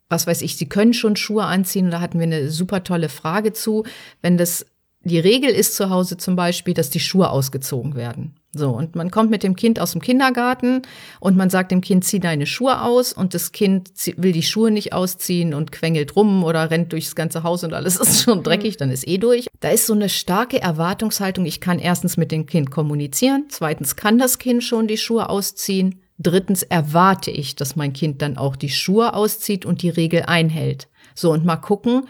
was 0.10 0.28
weiß 0.28 0.42
ich, 0.42 0.58
sie 0.58 0.68
können 0.70 0.94
schon 0.94 1.16
Schuhe 1.16 1.46
anziehen. 1.46 1.90
Da 1.92 2.00
hatten 2.00 2.20
wir 2.20 2.26
eine 2.26 2.50
super 2.50 2.84
tolle 2.84 3.10
Frage 3.10 3.54
zu, 3.54 3.84
wenn 4.22 4.38
das 4.38 4.66
die 5.02 5.20
Regel 5.20 5.50
ist 5.52 5.76
zu 5.76 5.90
Hause 5.90 6.18
zum 6.18 6.36
Beispiel, 6.36 6.74
dass 6.74 6.90
die 6.90 7.00
Schuhe 7.00 7.30
ausgezogen 7.30 7.96
werden. 7.96 8.36
So, 8.58 8.70
und 8.70 8.96
man 8.96 9.12
kommt 9.12 9.32
mit 9.32 9.44
dem 9.44 9.58
Kind 9.58 9.82
aus 9.82 9.92
dem 9.92 10.02
Kindergarten 10.02 10.84
und 11.20 11.36
man 11.36 11.50
sagt 11.50 11.72
dem 11.72 11.82
Kind, 11.82 12.06
zieh 12.06 12.22
deine 12.22 12.46
Schuhe 12.46 12.82
aus 12.82 13.12
und 13.12 13.34
das 13.34 13.52
Kind 13.52 13.92
will 14.16 14.32
die 14.32 14.44
Schuhe 14.44 14.72
nicht 14.72 14.94
ausziehen 14.94 15.54
und 15.54 15.74
quengelt 15.74 16.16
rum 16.16 16.42
oder 16.42 16.72
rennt 16.72 16.94
durchs 16.94 17.16
ganze 17.16 17.44
Haus 17.44 17.66
und 17.66 17.74
alles 17.74 17.98
ist 18.00 18.24
schon 18.24 18.44
dreckig, 18.44 18.78
dann 18.78 18.92
ist 18.92 19.06
eh 19.06 19.18
durch. 19.18 19.48
Da 19.60 19.70
ist 19.70 19.88
so 19.88 19.94
eine 19.94 20.08
starke 20.08 20.62
Erwartungshaltung, 20.62 21.46
ich 21.46 21.60
kann 21.60 21.80
erstens 21.80 22.16
mit 22.16 22.32
dem 22.32 22.46
Kind 22.46 22.72
kommunizieren, 22.72 23.48
zweitens 23.50 23.98
kann 23.98 24.18
das 24.18 24.40
Kind 24.40 24.64
schon 24.64 24.88
die 24.88 24.98
Schuhe 24.98 25.28
ausziehen, 25.28 26.02
drittens 26.18 26.64
erwarte 26.64 27.32
ich, 27.32 27.58
dass 27.58 27.76
mein 27.76 27.92
Kind 27.92 28.22
dann 28.22 28.38
auch 28.38 28.56
die 28.56 28.70
Schuhe 28.70 29.16
auszieht 29.16 29.66
und 29.66 29.82
die 29.82 29.90
Regel 29.90 30.24
einhält. 30.28 30.88
So, 31.14 31.34
und 31.34 31.44
mal 31.44 31.58
gucken, 31.58 32.08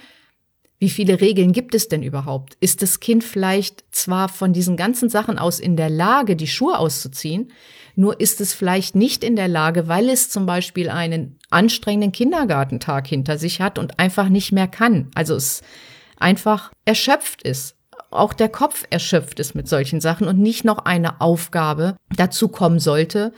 wie 0.85 0.89
viele 0.91 1.19
Regeln 1.19 1.51
gibt 1.51 1.73
es 1.73 1.87
denn 1.87 2.03
überhaupt? 2.03 2.57
Ist 2.59 2.83
das 2.83 2.99
Kind 2.99 3.23
vielleicht 3.23 3.85
zwar 3.89 4.29
von 4.29 4.53
diesen 4.53 4.77
ganzen 4.77 5.09
Sachen 5.09 5.39
aus 5.39 5.59
in 5.59 5.77
der 5.77 5.89
Lage, 5.89 6.35
die 6.35 6.45
Schuhe 6.45 6.77
auszuziehen, 6.77 7.51
nur 7.95 8.19
ist 8.19 8.39
es 8.39 8.53
vielleicht 8.53 8.95
nicht 8.95 9.23
in 9.23 9.35
der 9.35 9.47
Lage, 9.47 9.87
weil 9.87 10.09
es 10.09 10.29
zum 10.29 10.45
Beispiel 10.45 10.91
einen 10.91 11.39
anstrengenden 11.49 12.11
Kindergartentag 12.11 13.07
hinter 13.07 13.39
sich 13.39 13.61
hat 13.61 13.79
und 13.79 13.97
einfach 13.97 14.29
nicht 14.29 14.51
mehr 14.51 14.67
kann. 14.67 15.09
Also 15.15 15.33
es 15.33 15.63
einfach 16.19 16.71
erschöpft 16.85 17.41
ist. 17.41 17.77
Auch 18.11 18.33
der 18.33 18.49
Kopf 18.49 18.85
erschöpft 18.91 19.39
ist 19.39 19.55
mit 19.55 19.67
solchen 19.67 20.01
Sachen 20.01 20.27
und 20.27 20.37
nicht 20.37 20.65
noch 20.65 20.85
eine 20.85 21.19
Aufgabe 21.19 21.97
dazu 22.15 22.47
kommen 22.47 22.77
sollte, 22.77 23.33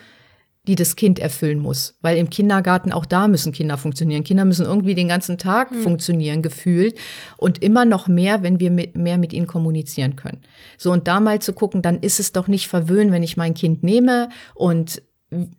die 0.67 0.75
das 0.75 0.95
Kind 0.95 1.17
erfüllen 1.17 1.59
muss. 1.59 1.95
Weil 2.01 2.17
im 2.17 2.29
Kindergarten 2.29 2.91
auch 2.91 3.05
da 3.05 3.27
müssen 3.27 3.53
Kinder 3.53 3.77
funktionieren. 3.77 4.23
Kinder 4.23 4.45
müssen 4.45 4.65
irgendwie 4.65 4.95
den 4.95 5.07
ganzen 5.07 5.37
Tag 5.37 5.71
mhm. 5.71 5.81
funktionieren, 5.81 6.41
gefühlt. 6.41 6.97
Und 7.37 7.63
immer 7.63 7.85
noch 7.85 8.07
mehr, 8.07 8.43
wenn 8.43 8.59
wir 8.59 8.69
mit, 8.69 8.95
mehr 8.95 9.17
mit 9.17 9.33
ihnen 9.33 9.47
kommunizieren 9.47 10.15
können. 10.15 10.41
So, 10.77 10.91
und 10.91 11.07
da 11.07 11.19
mal 11.19 11.39
zu 11.39 11.53
gucken, 11.53 11.81
dann 11.81 11.99
ist 11.99 12.19
es 12.19 12.33
doch 12.33 12.47
nicht 12.47 12.67
verwöhnt, 12.67 13.11
wenn 13.11 13.23
ich 13.23 13.37
mein 13.37 13.53
Kind 13.53 13.83
nehme 13.83 14.29
und 14.53 15.01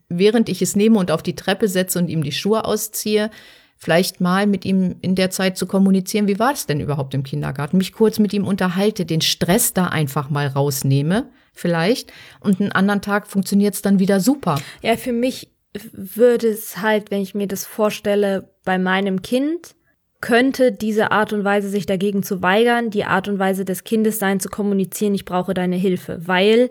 während 0.08 0.48
ich 0.48 0.62
es 0.62 0.76
nehme 0.76 0.98
und 0.98 1.10
auf 1.10 1.22
die 1.22 1.36
Treppe 1.36 1.68
setze 1.68 1.98
und 1.98 2.08
ihm 2.08 2.22
die 2.22 2.32
Schuhe 2.32 2.64
ausziehe, 2.64 3.30
vielleicht 3.76 4.20
mal 4.20 4.46
mit 4.46 4.64
ihm 4.64 4.96
in 5.02 5.14
der 5.14 5.30
Zeit 5.30 5.56
zu 5.56 5.66
kommunizieren, 5.66 6.26
wie 6.26 6.38
war 6.38 6.52
es 6.52 6.66
denn 6.66 6.80
überhaupt 6.80 7.14
im 7.14 7.22
Kindergarten, 7.22 7.78
mich 7.78 7.92
kurz 7.92 8.18
mit 8.18 8.32
ihm 8.32 8.46
unterhalte, 8.46 9.06
den 9.06 9.20
Stress 9.20 9.72
da 9.72 9.86
einfach 9.86 10.30
mal 10.30 10.48
rausnehme, 10.48 11.30
vielleicht, 11.58 12.12
und 12.40 12.60
einen 12.60 12.72
anderen 12.72 13.02
Tag 13.02 13.26
funktioniert 13.26 13.74
es 13.74 13.82
dann 13.82 13.98
wieder 13.98 14.20
super. 14.20 14.60
Ja, 14.82 14.96
für 14.96 15.12
mich 15.12 15.48
würde 15.92 16.48
es 16.48 16.78
halt, 16.78 17.10
wenn 17.10 17.20
ich 17.20 17.34
mir 17.34 17.46
das 17.46 17.64
vorstelle, 17.64 18.50
bei 18.64 18.78
meinem 18.78 19.22
Kind, 19.22 19.74
könnte 20.20 20.72
diese 20.72 21.12
Art 21.12 21.32
und 21.32 21.44
Weise, 21.44 21.68
sich 21.68 21.86
dagegen 21.86 22.22
zu 22.22 22.42
weigern, 22.42 22.90
die 22.90 23.04
Art 23.04 23.28
und 23.28 23.38
Weise 23.38 23.64
des 23.64 23.84
Kindes 23.84 24.18
sein, 24.18 24.40
zu 24.40 24.48
kommunizieren, 24.48 25.14
ich 25.14 25.24
brauche 25.24 25.54
deine 25.54 25.76
Hilfe, 25.76 26.26
weil 26.26 26.70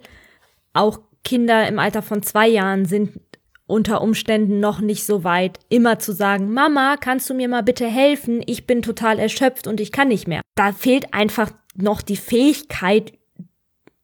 auch 0.73 0.99
Kinder 1.23 1.67
im 1.67 1.79
Alter 1.79 2.01
von 2.01 2.23
zwei 2.23 2.47
Jahren 2.47 2.85
sind 2.85 3.19
unter 3.65 4.01
Umständen 4.01 4.59
noch 4.59 4.79
nicht 4.79 5.05
so 5.05 5.23
weit, 5.23 5.59
immer 5.69 5.99
zu 5.99 6.13
sagen, 6.13 6.53
Mama, 6.53 6.95
kannst 6.99 7.29
du 7.29 7.33
mir 7.33 7.49
mal 7.49 7.63
bitte 7.63 7.85
helfen? 7.85 8.41
Ich 8.45 8.65
bin 8.65 8.81
total 8.81 9.19
erschöpft 9.19 9.67
und 9.67 9.81
ich 9.81 9.91
kann 9.91 10.07
nicht 10.07 10.27
mehr. 10.27 10.41
Da 10.55 10.71
fehlt 10.71 11.13
einfach 11.13 11.51
noch 11.75 12.01
die 12.01 12.15
Fähigkeit, 12.15 13.13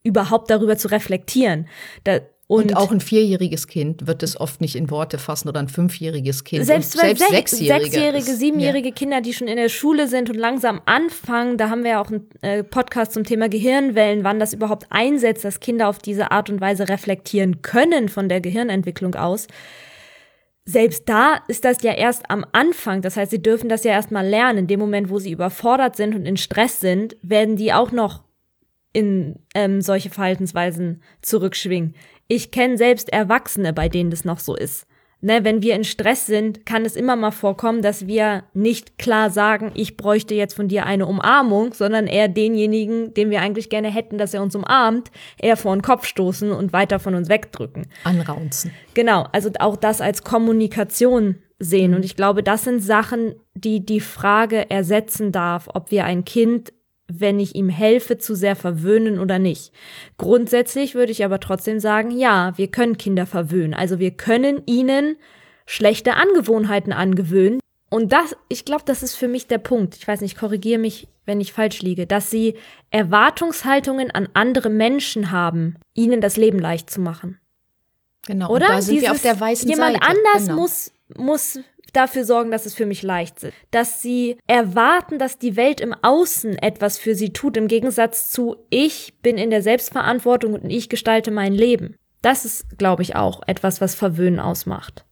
überhaupt 0.03 0.50
darüber 0.50 0.77
zu 0.77 0.89
reflektieren. 0.89 1.67
Da, 2.03 2.19
und, 2.48 2.65
und, 2.65 2.75
auch 2.75 2.91
ein 2.91 3.00
vierjähriges 3.00 3.67
Kind 3.67 4.05
wird 4.05 4.22
es 4.22 4.39
oft 4.39 4.60
nicht 4.60 4.75
in 4.75 4.91
Worte 4.91 5.17
fassen 5.17 5.48
oder 5.48 5.62
ein 5.62 5.69
fünfjähriges 5.69 6.43
Kind. 6.43 6.65
Selbst, 6.65 6.91
selbst 6.91 7.27
sechsjährige, 7.29 7.86
sechsjährige 7.86 8.33
siebenjährige 8.36 8.89
ja. 8.89 8.93
Kinder, 8.93 9.22
die 9.22 9.33
schon 9.33 9.48
in 9.48 9.55
der 9.55 9.69
Schule 9.69 10.10
sind 10.10 10.29
und 10.29 10.36
langsam 10.36 10.81
anfangen, 10.86 11.57
da 11.57 11.69
haben 11.69 11.83
wir 11.83 11.91
ja 11.91 12.01
auch 12.01 12.12
einen 12.12 12.29
äh, 12.41 12.63
Podcast 12.63 13.13
zum 13.13 13.24
Thema 13.24 13.48
Gehirnwellen, 13.48 14.25
wann 14.25 14.39
das 14.39 14.53
überhaupt 14.53 14.88
einsetzt, 14.89 15.45
dass 15.45 15.62
Kinder 15.62 15.88
auf 15.88 16.00
diese 16.00 16.31
Art 16.31 16.50
und 16.50 16.60
Weise 16.60 16.89
reflektieren 16.89 17.62
können 17.62 18.10
von 18.10 18.27
der 18.27 18.41
Gehirnentwicklung 18.41 19.15
aus. 19.15 19.48
Selbst 20.65 21.07
da 21.07 21.39
ist 21.48 21.65
das 21.65 21.81
ja 21.81 21.93
erst 21.93 22.29
am 22.29 22.45
Anfang. 22.51 23.01
Das 23.01 23.15
heißt, 23.17 23.31
sie 23.31 23.41
dürfen 23.41 23.69
das 23.69 23.83
ja 23.83 23.91
erst 23.91 24.12
mal 24.12 24.25
lernen. 24.25 24.60
In 24.60 24.67
dem 24.67 24.79
Moment, 24.79 25.10
wo 25.10 25.17
sie 25.17 25.31
überfordert 25.31 25.95
sind 25.95 26.13
und 26.13 26.25
in 26.25 26.38
Stress 26.38 26.79
sind, 26.81 27.15
werden 27.22 27.55
die 27.55 27.74
auch 27.74 27.91
noch 27.91 28.24
in 28.93 29.39
ähm, 29.55 29.81
solche 29.81 30.09
Verhaltensweisen 30.09 31.01
zurückschwingen. 31.21 31.95
Ich 32.27 32.51
kenne 32.51 32.77
selbst 32.77 33.12
Erwachsene, 33.12 33.73
bei 33.73 33.89
denen 33.89 34.12
das 34.12 34.23
noch 34.23 34.39
so 34.39 34.55
ist. 34.55 34.88
Ne, 35.25 35.45
wenn 35.45 35.62
wir 35.62 35.73
in 35.75 35.85
Stress 35.85 36.25
sind, 36.25 36.65
kann 36.65 36.83
es 36.83 36.97
immer 36.97 37.15
mal 37.15 37.31
vorkommen, 37.31 37.81
dass 37.81 38.07
wir 38.07 38.43
nicht 38.53 38.97
klar 38.97 39.29
sagen, 39.29 39.71
ich 39.73 39.95
bräuchte 39.95 40.35
jetzt 40.35 40.53
von 40.53 40.67
dir 40.67 40.85
eine 40.85 41.05
Umarmung, 41.05 41.73
sondern 41.73 42.07
eher 42.07 42.27
denjenigen, 42.27 43.13
den 43.13 43.29
wir 43.29 43.39
eigentlich 43.39 43.69
gerne 43.69 43.89
hätten, 43.89 44.17
dass 44.17 44.33
er 44.33 44.41
uns 44.41 44.53
umarmt, 44.53 45.12
eher 45.39 45.55
vor 45.55 45.73
den 45.73 45.81
Kopf 45.81 46.07
stoßen 46.07 46.51
und 46.51 46.73
weiter 46.73 47.00
von 47.00 47.15
uns 47.15 47.29
wegdrücken. 47.29 47.88
Anraunzen. 48.03 48.71
Genau, 48.95 49.25
also 49.31 49.50
auch 49.59 49.77
das 49.77 50.01
als 50.01 50.25
Kommunikation 50.25 51.38
sehen. 51.57 51.93
Und 51.93 52.03
ich 52.03 52.17
glaube, 52.17 52.43
das 52.43 52.65
sind 52.65 52.81
Sachen, 52.81 53.35
die 53.55 53.85
die 53.85 54.01
Frage 54.01 54.69
ersetzen 54.69 55.31
darf, 55.31 55.69
ob 55.73 55.89
wir 55.89 56.03
ein 56.03 56.25
Kind 56.25 56.73
wenn 57.20 57.39
ich 57.39 57.55
ihm 57.55 57.70
helfe, 57.70 58.17
zu 58.17 58.36
sehr 58.36 58.55
verwöhnen 58.55 59.20
oder 59.20 59.39
nicht. 59.39 59.74
Grundsätzlich 60.17 60.96
würde 60.96 61.12
ich 61.12 61.24
aber 61.24 61.39
trotzdem 61.39 61.79
sagen, 61.79 62.12
ja, 62.12 62.53
wir 62.58 62.67
können 62.67 62.98
Kinder 62.98 63.25
verwöhnen. 63.25 63.74
Also 63.74 64.00
wir 64.00 64.12
können 64.12 64.62
ihnen 64.65 65.17
schlechte 65.65 66.15
Angewohnheiten 66.15 66.93
angewöhnen. 66.93 67.60
Und 67.89 68.12
das, 68.12 68.36
ich 68.50 68.65
glaube, 68.65 68.84
das 68.86 69.03
ist 69.03 69.15
für 69.15 69.27
mich 69.27 69.48
der 69.48 69.60
Punkt. 69.60 69.96
Ich 69.96 70.08
weiß 70.08 70.22
nicht, 70.22 70.38
korrigiere 70.38 70.79
mich, 70.79 71.08
wenn 71.25 71.39
ich 71.39 71.53
falsch 71.53 71.82
liege, 71.82 72.08
dass 72.08 72.32
sie 72.32 72.55
Erwartungshaltungen 72.89 74.12
an 74.12 74.27
andere 74.34 74.70
Menschen 74.70 75.32
haben, 75.32 75.75
ihnen 75.93 76.20
das 76.20 76.38
Leben 76.38 76.60
leicht 76.60 76.89
zu 76.89 77.01
machen. 77.01 77.39
Genau. 78.25 78.50
Oder? 78.50 78.67
da 78.67 78.82
sind 78.82 78.96
Dieses, 78.96 79.10
wir 79.10 79.12
auf 79.12 79.22
der 79.22 79.39
weißen 79.39 79.70
jemand 79.70 79.93
Seite. 79.93 80.05
Jemand 80.05 80.25
anders 80.25 80.48
genau. 80.48 80.62
muss 80.62 80.91
muss 81.17 81.60
dafür 81.93 82.25
sorgen, 82.25 82.51
dass 82.51 82.65
es 82.65 82.73
für 82.73 82.85
mich 82.85 83.03
leicht 83.03 83.43
ist. 83.43 83.53
Dass 83.71 84.01
sie 84.01 84.38
erwarten, 84.47 85.19
dass 85.19 85.38
die 85.38 85.55
Welt 85.55 85.79
im 85.79 85.93
Außen 86.01 86.57
etwas 86.57 86.97
für 86.97 87.15
sie 87.15 87.31
tut, 87.31 87.55
im 87.55 87.67
Gegensatz 87.67 88.31
zu 88.31 88.57
ich 88.69 89.13
bin 89.21 89.38
in 89.38 89.50
der 89.50 89.62
Selbstverantwortung 89.62 90.53
und 90.53 90.69
ich 90.69 90.89
gestalte 90.89 91.31
mein 91.31 91.53
Leben. 91.53 91.95
Das 92.21 92.45
ist, 92.45 92.77
glaube 92.77 93.03
ich, 93.03 93.15
auch 93.15 93.41
etwas, 93.47 93.81
was 93.81 93.95
Verwöhnen 93.95 94.39
ausmacht. 94.39 95.05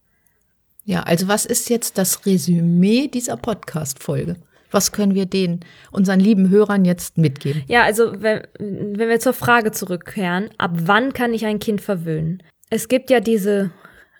Ja, 0.83 1.03
also 1.03 1.27
was 1.27 1.45
ist 1.45 1.69
jetzt 1.69 1.97
das 1.97 2.25
Resümee 2.25 3.07
dieser 3.07 3.37
Podcast-Folge? 3.37 4.37
Was 4.71 4.91
können 4.91 5.13
wir 5.13 5.25
den, 5.25 5.59
unseren 5.91 6.19
lieben 6.19 6.49
Hörern 6.49 6.85
jetzt 6.85 7.17
mitgeben? 7.17 7.63
Ja, 7.67 7.83
also 7.83 8.13
wenn, 8.21 8.47
wenn 8.57 9.09
wir 9.09 9.19
zur 9.19 9.33
Frage 9.33 9.71
zurückkehren, 9.71 10.49
ab 10.57 10.71
wann 10.73 11.13
kann 11.13 11.33
ich 11.33 11.45
ein 11.45 11.59
Kind 11.59 11.81
verwöhnen? 11.81 12.41
Es 12.69 12.87
gibt 12.87 13.09
ja 13.09 13.19
diese 13.19 13.71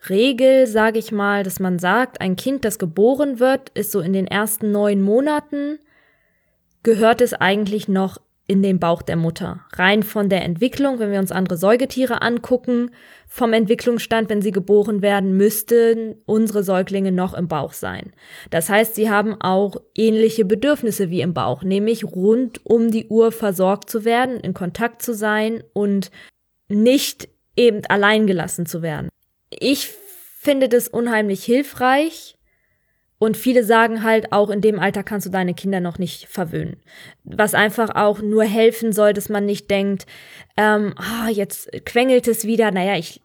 Regel, 0.10 0.66
sage 0.68 1.00
ich 1.00 1.12
mal, 1.12 1.44
dass 1.44 1.60
man 1.60 1.78
sagt, 1.78 2.22
ein 2.22 2.36
Kind, 2.36 2.66
das 2.66 2.80
geboren 2.80 3.40
wird, 3.40 3.70
ist 3.70 3.92
so 3.92 4.00
in 4.00 4.14
den 4.14 4.28
ersten 4.28 4.72
neun 4.72 5.02
Monaten, 5.02 5.80
gehört 6.84 7.22
es 7.22 7.34
eigentlich 7.34 7.88
noch 7.88 8.18
in 8.48 8.64
den 8.64 8.80
Bauch 8.80 9.02
der 9.04 9.16
Mutter. 9.16 9.62
Rein 9.74 10.04
von 10.04 10.28
der 10.28 10.44
Entwicklung, 10.44 11.00
wenn 11.00 11.12
wir 11.12 11.20
uns 11.20 11.32
andere 11.32 11.56
Säugetiere 11.56 12.22
angucken, 12.22 12.92
vom 13.28 13.54
Entwicklungsstand, 13.54 14.30
wenn 14.30 14.42
sie 14.42 14.52
geboren 14.52 15.02
werden, 15.02 15.38
müssten 15.38 16.16
unsere 16.26 16.64
Säuglinge 16.64 17.12
noch 17.14 17.34
im 17.34 17.48
Bauch 17.48 17.72
sein. 17.72 18.12
Das 18.50 18.68
heißt, 18.68 18.96
sie 18.96 19.10
haben 19.10 19.40
auch 19.40 19.78
ähnliche 19.96 20.44
Bedürfnisse 20.44 21.10
wie 21.12 21.22
im 21.22 21.34
Bauch, 21.34 21.64
nämlich 21.64 22.04
rund 22.04 22.60
um 22.66 22.92
die 22.92 23.08
Uhr 23.08 23.32
versorgt 23.32 23.90
zu 23.90 24.04
werden, 24.04 24.40
in 24.40 24.54
Kontakt 24.54 25.02
zu 25.02 25.14
sein 25.14 25.64
und 25.72 26.12
nicht 26.68 27.30
eben 27.56 27.86
allein 27.86 28.28
gelassen 28.28 28.66
zu 28.66 28.82
werden 28.82 29.12
ich 29.52 29.90
finde 30.40 30.70
das 30.70 30.88
unheimlich 30.88 31.44
hilfreich. 31.44 32.38
Und 33.20 33.38
viele 33.38 33.64
sagen 33.64 34.02
halt, 34.02 34.34
auch 34.34 34.50
in 34.50 34.62
dem 34.62 34.80
Alter 34.80 35.04
kannst 35.04 35.28
du 35.28 35.30
deine 35.30 35.54
Kinder 35.54 35.80
noch 35.80 36.00
nicht 36.00 36.28
verwöhnen. 36.28 36.78
Was 37.24 37.54
einfach 37.54 37.94
auch 37.94 38.20
nur 38.24 38.44
helfen 38.46 38.94
soll, 38.94 39.14
dass 39.14 39.30
man 39.30 39.46
nicht 39.46 39.70
denkt, 39.70 40.08
ähm, 40.58 40.96
ah, 40.98 41.30
jetzt 41.30 41.70
quengelt 41.86 42.28
es 42.28 42.46
wieder, 42.46 42.72
naja, 42.72 42.98
ich 42.98 43.22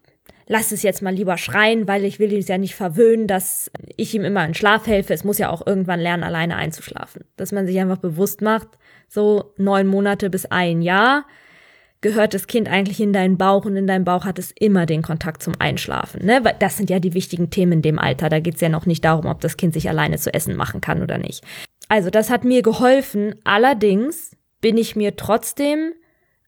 lass 0.47 0.71
es 0.71 0.83
jetzt 0.83 1.01
mal 1.01 1.15
lieber 1.15 1.39
schreien, 1.39 1.89
weil 1.89 2.05
ich 2.05 2.19
will 2.19 2.33
ihn 2.33 2.43
ja 2.43 2.59
nicht 2.59 2.75
verwöhnen, 2.75 3.27
dass 3.27 3.71
ich 3.97 4.15
ihm 4.15 4.25
immer 4.25 4.45
in 4.45 4.53
Schlaf 4.53 4.87
helfe. 4.87 5.15
Es 5.15 5.25
muss 5.25 5.39
ja 5.39 5.49
auch 5.49 5.67
irgendwann 5.67 6.01
lernen, 6.01 6.25
alleine 6.25 6.57
einzuschlafen. 6.57 7.25
Dass 7.37 7.53
man 7.53 7.67
sich 7.67 7.81
einfach 7.81 7.97
bewusst 7.99 8.43
macht, 8.43 8.69
so 9.09 9.55
neun 9.57 9.87
Monate 9.87 10.29
bis 10.29 10.45
ein 10.45 10.83
Jahr 10.83 11.25
gehört 12.01 12.35
das 12.35 12.47
Kind 12.47 12.69
eigentlich 12.69 13.01
in 13.01 13.13
deinen 13.13 13.39
Bauch 13.39 13.65
und 13.65 13.77
in 13.77 13.87
deinem 13.87 14.05
Bauch 14.05 14.25
hat 14.25 14.39
es 14.39 14.53
immer 14.53 14.87
den 14.87 15.03
Kontakt 15.03 15.43
zum 15.43 15.55
Einschlafen. 15.59 16.25
Ne? 16.25 16.43
Das 16.59 16.77
sind 16.77 16.91
ja 16.91 17.01
die 17.01 17.15
wichtigen 17.15 17.51
Themen 17.51 17.73
in 17.73 17.83
dem 17.83 17.99
Alter. 17.99 18.29
Da 18.29 18.41
geht 18.41 18.57
es 18.57 18.61
ja 18.61 18.69
noch 18.69 18.87
nicht 18.87 19.05
darum, 19.05 19.27
ob 19.27 19.41
das 19.41 19.57
Kind 19.57 19.75
sich 19.75 19.89
alleine 19.89 20.19
zu 20.19 20.33
essen 20.33 20.57
machen 20.57 20.81
kann 20.81 21.03
oder 21.03 21.19
nicht. 21.19 21.43
Also 21.89 22.11
das 22.11 22.31
hat 22.31 22.45
mir 22.45 22.63
geholfen. 22.63 23.35
Allerdings 23.45 24.37
bin 24.61 24.77
ich 24.77 24.97
mir 24.97 25.17
trotzdem 25.17 25.93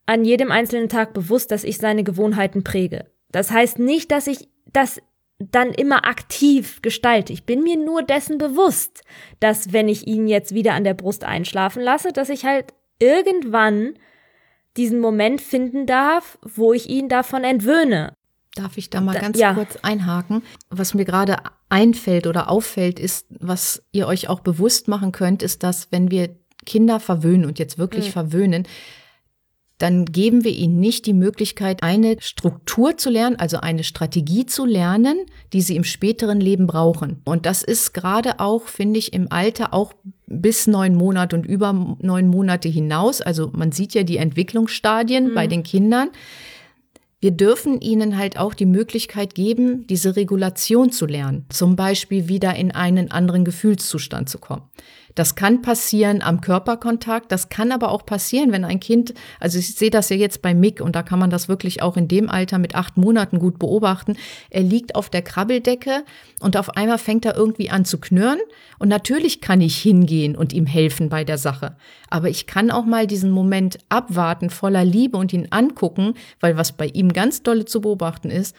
an 0.07 0.25
jedem 0.25 0.51
einzelnen 0.51 0.89
Tag 0.89 1.13
bewusst, 1.13 1.51
dass 1.51 1.65
ich 1.65 1.79
seine 1.79 2.05
Gewohnheiten 2.05 2.65
präge. 2.65 3.07
Das 3.31 3.51
heißt 3.51 3.79
nicht, 3.79 4.11
dass 4.11 4.27
ich 4.27 4.49
das 4.73 5.01
dann 5.39 5.73
immer 5.73 6.05
aktiv 6.07 6.83
gestalte. 6.83 7.33
Ich 7.33 7.45
bin 7.45 7.63
mir 7.63 7.77
nur 7.77 8.03
dessen 8.03 8.39
bewusst, 8.39 9.03
dass 9.39 9.73
wenn 9.73 9.89
ich 9.89 10.07
ihn 10.07 10.27
jetzt 10.27 10.55
wieder 10.55 10.75
an 10.75 10.85
der 10.85 10.95
Brust 10.95 11.25
einschlafen 11.25 11.83
lasse, 11.83 12.13
dass 12.13 12.29
ich 12.29 12.45
halt 12.45 12.75
irgendwann 12.99 13.95
diesen 14.79 15.01
Moment 15.01 15.43
finden 15.43 15.87
darf, 15.87 16.39
wo 16.43 16.73
ich 16.73 16.89
ihn 16.89 17.09
davon 17.09 17.45
entwöhne. 17.45 18.15
Darf 18.55 18.79
ich 18.79 18.89
da 18.91 19.01
mal 19.01 19.19
ganz 19.19 19.39
ja. 19.39 19.53
kurz 19.53 19.77
einhaken? 19.83 20.43
Was 20.71 20.95
mir 20.95 21.05
gerade 21.05 21.37
einfällt 21.69 22.27
oder 22.27 22.49
auffällt, 22.51 22.99
ist, 22.99 23.27
was 23.29 23.83
ihr 23.93 24.07
euch 24.07 24.29
auch 24.29 24.41
bewusst 24.41 24.89
machen 24.89 25.13
könnt, 25.13 25.43
ist, 25.43 25.63
dass 25.63 25.93
wenn 25.93 26.11
wir 26.11 26.37
Kinder 26.65 26.99
verwöhnen 26.99 27.45
und 27.45 27.59
jetzt 27.59 27.79
wirklich 27.79 28.07
mhm. 28.07 28.13
verwöhnen, 28.13 28.69
dann 29.79 30.07
geben 30.07 30.43
wir 30.43 30.51
ihnen 30.51 30.81
nicht 30.81 31.07
die 31.07 31.15
Möglichkeit, 31.15 31.85
eine 31.85 32.17
Struktur 32.21 32.97
zu 32.97 33.11
lernen, 33.11 33.37
also 33.37 33.59
eine 33.59 33.85
Strategie 33.85 34.45
zu 34.45 34.65
lernen, 34.65 35.19
die 35.53 35.61
sie 35.61 35.77
im 35.77 35.85
späteren 35.85 36.41
Leben 36.41 36.67
brauchen. 36.67 37.23
Und 37.25 37.47
das 37.47 37.63
ist 37.63 37.95
gerade 37.95 38.41
auch, 38.41 38.67
finde 38.67 38.99
ich, 38.99 39.13
im 39.13 39.31
Alter 39.31 39.73
auch 39.73 39.93
bis 40.27 40.67
neun 40.67 40.97
Monate 40.97 41.37
und 41.37 41.47
über 41.47 41.73
neun 42.01 42.27
Monate 42.27 42.69
hinaus. 42.69 43.21
Also 43.21 43.51
man 43.55 43.71
sieht 43.71 43.95
ja 43.95 44.03
die 44.03 44.17
Entwicklungsstadien 44.17 45.31
mhm. 45.31 45.35
bei 45.35 45.47
den 45.47 45.63
Kindern. 45.63 46.11
Wir 47.21 47.31
dürfen 47.33 47.81
ihnen 47.81 48.17
halt 48.17 48.39
auch 48.39 48.55
die 48.55 48.67
Möglichkeit 48.67 49.35
geben, 49.35 49.87
diese 49.89 50.15
Regulation 50.17 50.93
zu 50.93 51.07
lernen. 51.07 51.47
Zum 51.51 51.75
Beispiel 51.75 52.29
wieder 52.29 52.55
in 52.55 52.73
einen 52.73 53.11
anderen 53.11 53.45
Gefühlszustand 53.45 54.29
zu 54.29 54.39
kommen. 54.39 54.63
Das 55.15 55.35
kann 55.35 55.63
passieren 55.63 56.23
am 56.23 56.41
Körperkontakt, 56.41 57.33
das 57.33 57.49
kann 57.49 57.73
aber 57.73 57.91
auch 57.91 58.05
passieren, 58.07 58.53
wenn 58.53 58.65
ein 58.65 58.81
Kind, 58.81 59.15
also 59.41 59.59
ich 59.59 59.75
sehe 59.75 59.91
das 59.91 60.09
ja 60.11 60.17
jetzt 60.17 60.43
bei 60.43 60.55
Mick 60.55 60.81
und 60.81 60.95
da 60.95 61.03
kann 61.03 61.19
man 61.19 61.31
das 61.31 61.49
wirklich 61.49 61.83
auch 61.83 61.97
in 61.97 62.09
dem 62.09 62.29
Alter 62.29 62.59
mit 62.59 62.75
acht 62.75 62.97
Monaten 62.97 63.39
gut 63.39 63.59
beobachten. 63.59 64.17
Er 64.51 64.63
liegt 64.63 64.95
auf 64.95 65.11
der 65.11 65.23
Krabbeldecke 65.23 66.05
und 66.41 66.57
auf 66.57 66.77
einmal 66.77 66.99
fängt 66.99 67.25
er 67.25 67.37
irgendwie 67.37 67.71
an 67.71 67.85
zu 67.85 67.99
knurren 67.99 68.39
und 68.79 68.89
natürlich 68.89 69.41
kann 69.41 69.61
ich 69.61 69.79
hingehen 69.79 70.37
und 70.37 70.53
ihm 70.53 70.67
helfen 70.67 71.09
bei 71.09 71.25
der 71.25 71.39
Sache. 71.39 71.77
Aber 72.11 72.29
ich 72.29 72.47
kann 72.47 72.71
auch 72.71 72.85
mal 72.85 73.07
diesen 73.07 73.31
Moment 73.31 73.79
abwarten 73.89 74.51
voller 74.51 74.85
Liebe 74.85 75.17
und 75.17 75.33
ihn 75.33 75.49
angucken, 75.51 76.15
weil 76.41 76.57
was 76.57 76.73
bei 76.73 76.87
ihm 76.87 77.13
ganz 77.13 77.43
dolle 77.43 77.65
zu 77.65 77.81
beobachten 77.81 78.31
ist, 78.31 78.55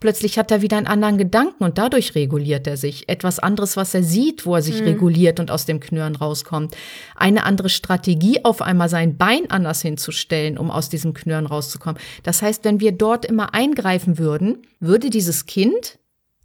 Plötzlich 0.00 0.38
hat 0.38 0.50
er 0.50 0.60
wieder 0.60 0.76
einen 0.76 0.86
anderen 0.86 1.18
Gedanken 1.18 1.64
und 1.64 1.78
dadurch 1.78 2.14
reguliert 2.14 2.66
er 2.66 2.76
sich. 2.76 3.08
Etwas 3.08 3.38
anderes, 3.38 3.76
was 3.76 3.94
er 3.94 4.02
sieht, 4.02 4.44
wo 4.44 4.54
er 4.54 4.62
sich 4.62 4.80
mhm. 4.80 4.88
reguliert 4.88 5.40
und 5.40 5.50
aus 5.50 5.66
dem 5.66 5.80
Knurren 5.80 6.16
rauskommt. 6.16 6.76
Eine 7.14 7.44
andere 7.44 7.68
Strategie, 7.68 8.44
auf 8.44 8.60
einmal 8.60 8.88
sein 8.88 9.16
Bein 9.16 9.50
anders 9.50 9.82
hinzustellen, 9.82 10.58
um 10.58 10.70
aus 10.70 10.88
diesem 10.88 11.14
Knurren 11.14 11.46
rauszukommen. 11.46 12.00
Das 12.22 12.42
heißt, 12.42 12.64
wenn 12.64 12.80
wir 12.80 12.92
dort 12.92 13.24
immer 13.24 13.54
eingreifen 13.54 14.18
würden, 14.18 14.58
würde 14.80 15.10
dieses 15.10 15.46
Kind 15.46 15.98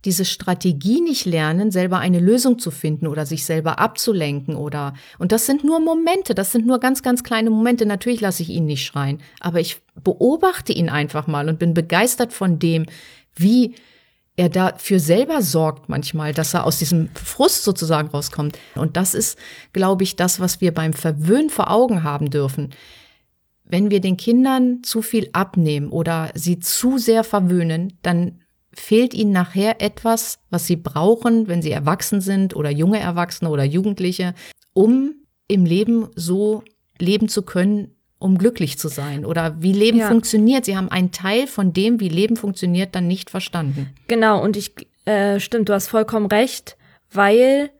diese 0.05 0.23
Strategie 0.23 1.01
nicht 1.01 1.25
lernen, 1.25 1.71
selber 1.71 1.99
eine 1.99 2.19
Lösung 2.19 2.57
zu 2.57 2.71
finden 2.71 3.05
oder 3.05 3.25
sich 3.25 3.43
selber 3.43 3.79
abzulenken 3.79 4.55
oder 4.55 4.93
und 5.17 5.33
das 5.33 5.45
sind 5.45 5.65
nur 5.65 5.81
Momente, 5.81 6.33
das 6.33 6.53
sind 6.53 6.65
nur 6.65 6.79
ganz 6.79 7.03
ganz 7.03 7.23
kleine 7.23 7.49
Momente. 7.49 7.85
Natürlich 7.85 8.21
lasse 8.21 8.43
ich 8.43 8.49
ihn 8.49 8.65
nicht 8.65 8.85
schreien, 8.85 9.19
aber 9.41 9.59
ich 9.59 9.81
beobachte 10.01 10.71
ihn 10.71 10.89
einfach 10.89 11.27
mal 11.27 11.49
und 11.49 11.59
bin 11.59 11.73
begeistert 11.73 12.31
von 12.31 12.59
dem, 12.59 12.85
wie 13.39 13.75
er 14.39 14.47
dafür 14.47 14.99
selber 15.01 15.41
sorgt 15.41 15.89
manchmal, 15.89 16.33
dass 16.33 16.53
er 16.53 16.65
aus 16.65 16.79
diesem 16.79 17.09
Frust 17.13 17.65
sozusagen 17.65 18.07
rauskommt. 18.07 18.57
Und 18.75 18.95
das 18.95 19.13
ist, 19.13 19.37
glaube 19.73 20.03
ich, 20.03 20.15
das, 20.15 20.39
was 20.39 20.61
wir 20.61 20.73
beim 20.73 20.93
Verwöhnen 20.93 21.49
vor 21.49 21.69
Augen 21.69 22.03
haben 22.03 22.29
dürfen. 22.29 22.69
Wenn 23.65 23.91
wir 23.91 23.99
den 23.99 24.15
Kindern 24.15 24.81
zu 24.81 25.01
viel 25.01 25.29
abnehmen 25.33 25.89
oder 25.89 26.31
sie 26.35 26.59
zu 26.59 26.97
sehr 26.97 27.25
verwöhnen, 27.25 27.97
dann 28.01 28.39
fehlt 28.73 29.13
ihnen 29.13 29.33
nachher 29.33 29.81
etwas, 29.81 30.39
was 30.49 30.65
sie 30.67 30.77
brauchen, 30.77 31.49
wenn 31.49 31.61
sie 31.61 31.71
erwachsen 31.71 32.21
sind 32.21 32.55
oder 32.55 32.69
junge 32.69 32.99
Erwachsene 32.99 33.49
oder 33.49 33.65
Jugendliche, 33.65 34.33
um 34.73 35.15
im 35.49 35.65
Leben 35.65 36.07
so 36.15 36.63
leben 36.97 37.27
zu 37.27 37.41
können, 37.41 37.95
um 38.19 38.37
glücklich 38.37 38.77
zu 38.77 38.89
sein 38.89 39.25
oder 39.25 39.55
wie 39.61 39.71
Leben 39.71 39.99
ja. 39.99 40.07
funktioniert. 40.07 40.65
Sie 40.65 40.77
haben 40.77 40.89
einen 40.89 41.11
Teil 41.11 41.47
von 41.47 41.73
dem, 41.73 41.99
wie 41.99 42.09
Leben 42.09 42.35
funktioniert, 42.35 42.93
dann 42.93 43.07
nicht 43.07 43.29
verstanden. 43.29 43.93
Genau, 44.07 44.43
und 44.43 44.57
ich, 44.57 44.73
äh, 45.05 45.39
stimmt, 45.39 45.69
du 45.69 45.73
hast 45.73 45.87
vollkommen 45.87 46.27
recht, 46.27 46.77
weil 47.11 47.71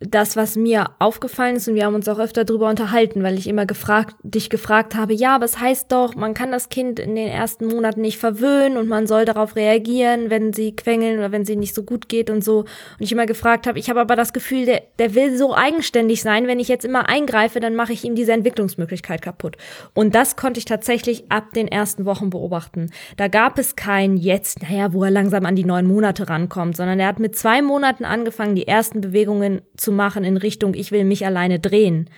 das, 0.00 0.34
was 0.34 0.56
mir 0.56 0.90
aufgefallen 0.98 1.56
ist, 1.56 1.68
und 1.68 1.74
wir 1.74 1.84
haben 1.84 1.94
uns 1.94 2.08
auch 2.08 2.18
öfter 2.18 2.44
darüber 2.44 2.70
unterhalten, 2.70 3.22
weil 3.22 3.36
ich 3.36 3.46
immer 3.46 3.66
gefragt, 3.66 4.16
dich 4.22 4.48
gefragt 4.48 4.94
habe, 4.94 5.12
ja, 5.12 5.34
aber 5.34 5.44
es 5.44 5.60
heißt 5.60 5.92
doch, 5.92 6.14
man 6.14 6.32
kann 6.32 6.50
das 6.50 6.70
Kind 6.70 6.98
in 6.98 7.14
den 7.14 7.28
ersten 7.28 7.66
Monaten 7.66 8.00
nicht 8.00 8.18
verwöhnen 8.18 8.78
und 8.78 8.88
man 8.88 9.06
soll 9.06 9.26
darauf 9.26 9.56
reagieren, 9.56 10.30
wenn 10.30 10.54
sie 10.54 10.74
quengeln 10.74 11.18
oder 11.18 11.32
wenn 11.32 11.44
sie 11.44 11.54
nicht 11.54 11.74
so 11.74 11.82
gut 11.82 12.08
geht 12.08 12.30
und 12.30 12.42
so. 12.42 12.60
Und 12.60 12.66
ich 13.00 13.12
immer 13.12 13.26
gefragt 13.26 13.66
habe, 13.66 13.78
ich 13.78 13.90
habe 13.90 14.00
aber 14.00 14.16
das 14.16 14.32
Gefühl, 14.32 14.64
der, 14.64 14.82
der 14.98 15.14
will 15.14 15.36
so 15.36 15.54
eigenständig 15.54 16.22
sein, 16.22 16.46
wenn 16.46 16.60
ich 16.60 16.68
jetzt 16.68 16.86
immer 16.86 17.06
eingreife, 17.06 17.60
dann 17.60 17.76
mache 17.76 17.92
ich 17.92 18.02
ihm 18.02 18.14
diese 18.14 18.32
Entwicklungsmöglichkeit 18.32 19.20
kaputt. 19.20 19.58
Und 19.92 20.14
das 20.14 20.34
konnte 20.36 20.58
ich 20.58 20.64
tatsächlich 20.64 21.30
ab 21.30 21.52
den 21.54 21.68
ersten 21.68 22.06
Wochen 22.06 22.30
beobachten. 22.30 22.90
Da 23.18 23.28
gab 23.28 23.58
es 23.58 23.76
kein 23.76 24.16
jetzt, 24.16 24.62
naja, 24.62 24.94
wo 24.94 25.04
er 25.04 25.10
langsam 25.10 25.44
an 25.44 25.56
die 25.56 25.64
neun 25.64 25.86
Monate 25.86 26.30
rankommt, 26.30 26.78
sondern 26.78 26.98
er 27.00 27.08
hat 27.08 27.18
mit 27.18 27.36
zwei 27.36 27.60
Monaten 27.60 28.06
angefangen, 28.06 28.54
die 28.54 28.66
ersten 28.66 29.02
Bewegungen 29.02 29.60
zu 29.76 29.89
zu 29.90 29.96
machen 29.96 30.22
in 30.22 30.36
Richtung, 30.36 30.74
ich 30.74 30.92
will 30.92 31.04
mich 31.04 31.26
alleine 31.26 31.58
drehen. 31.58 32.08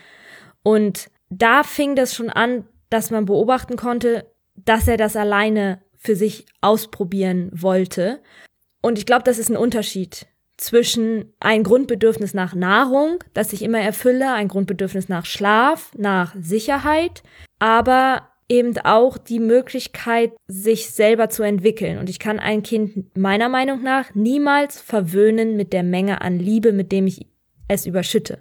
Und 0.63 1.11
da 1.31 1.63
fing 1.63 1.97
das 1.97 2.15
schon 2.15 2.29
an, 2.29 2.67
dass 2.91 3.11
man 3.11 3.25
beobachten 3.25 3.77
konnte, 3.77 4.27
dass 4.57 4.87
er 4.87 4.99
das 4.99 5.17
alleine 5.17 5.81
für 5.97 6.15
sich 6.15 6.45
ausprobieren 6.61 7.51
wollte. 7.55 8.21
Und 8.83 8.99
ich 8.99 9.07
glaube, 9.07 9.25
das 9.25 9.39
ist 9.39 9.49
ein 9.49 9.57
Unterschied 9.57 10.27
zwischen 10.59 11.33
ein 11.41 11.63
Grundbedürfnis 11.63 12.35
nach 12.35 12.55
Nahrung, 12.55 13.25
das 13.33 13.55
ich 13.55 13.63
immer 13.63 13.81
erfülle, 13.81 14.35
ein 14.35 14.49
Grundbedürfnis 14.49 15.09
nach 15.09 15.25
Schlaf, 15.25 15.93
nach 15.97 16.35
Sicherheit, 16.39 17.23
aber 17.59 18.29
eben 18.51 18.77
auch 18.85 19.17
die 19.17 19.41
Möglichkeit, 19.41 20.33
sich 20.47 20.91
selber 20.91 21.31
zu 21.31 21.43
entwickeln. 21.43 21.97
Und 21.97 22.11
ich 22.11 22.19
kann 22.19 22.39
ein 22.39 22.63
Kind 22.63 23.17
meiner 23.17 23.49
Meinung 23.49 23.83
nach 23.83 24.15
niemals 24.15 24.79
verwöhnen 24.79 25.57
mit 25.57 25.73
der 25.73 25.83
Menge 25.83 26.21
an 26.21 26.39
Liebe, 26.39 26.73
mit 26.73 26.93
dem 26.93 27.07
ich 27.07 27.32
es 27.73 27.87
überschütte. 27.87 28.39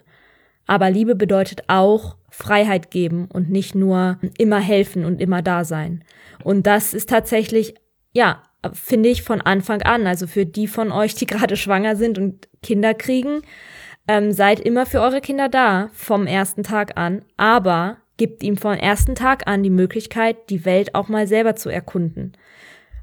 Aber 0.68 0.90
Liebe 0.90 1.16
bedeutet 1.16 1.64
auch 1.68 2.16
Freiheit 2.30 2.92
geben 2.92 3.28
und 3.32 3.50
nicht 3.50 3.76
nur 3.76 4.20
immer 4.38 4.60
helfen 4.60 5.06
und 5.06 5.22
immer 5.22 5.42
da 5.42 5.64
sein. 5.64 6.04
Und 6.44 6.66
das 6.68 6.94
ist 6.94 7.10
tatsächlich, 7.10 7.76
ja, 8.14 8.44
finde 8.74 9.10
ich 9.10 9.24
von 9.24 9.42
Anfang 9.42 9.82
an, 9.82 10.08
also 10.08 10.28
für 10.28 10.46
die 10.46 10.68
von 10.68 10.92
euch, 10.92 11.16
die 11.16 11.26
gerade 11.28 11.58
schwanger 11.58 11.96
sind 11.96 12.18
und 12.18 12.48
Kinder 12.62 12.94
kriegen, 12.94 13.42
ähm, 14.08 14.32
seid 14.32 14.60
immer 14.60 14.86
für 14.86 15.02
eure 15.02 15.22
Kinder 15.22 15.50
da, 15.50 15.90
vom 15.94 16.28
ersten 16.28 16.64
Tag 16.64 16.98
an, 16.98 17.24
aber 17.38 17.98
gibt 18.18 18.44
ihm 18.44 18.58
vom 18.58 18.74
ersten 18.74 19.16
Tag 19.16 19.48
an 19.48 19.64
die 19.64 19.70
Möglichkeit, 19.70 20.50
die 20.50 20.66
Welt 20.66 20.96
auch 20.96 21.08
mal 21.08 21.28
selber 21.28 21.56
zu 21.56 21.70
erkunden. 21.70 22.34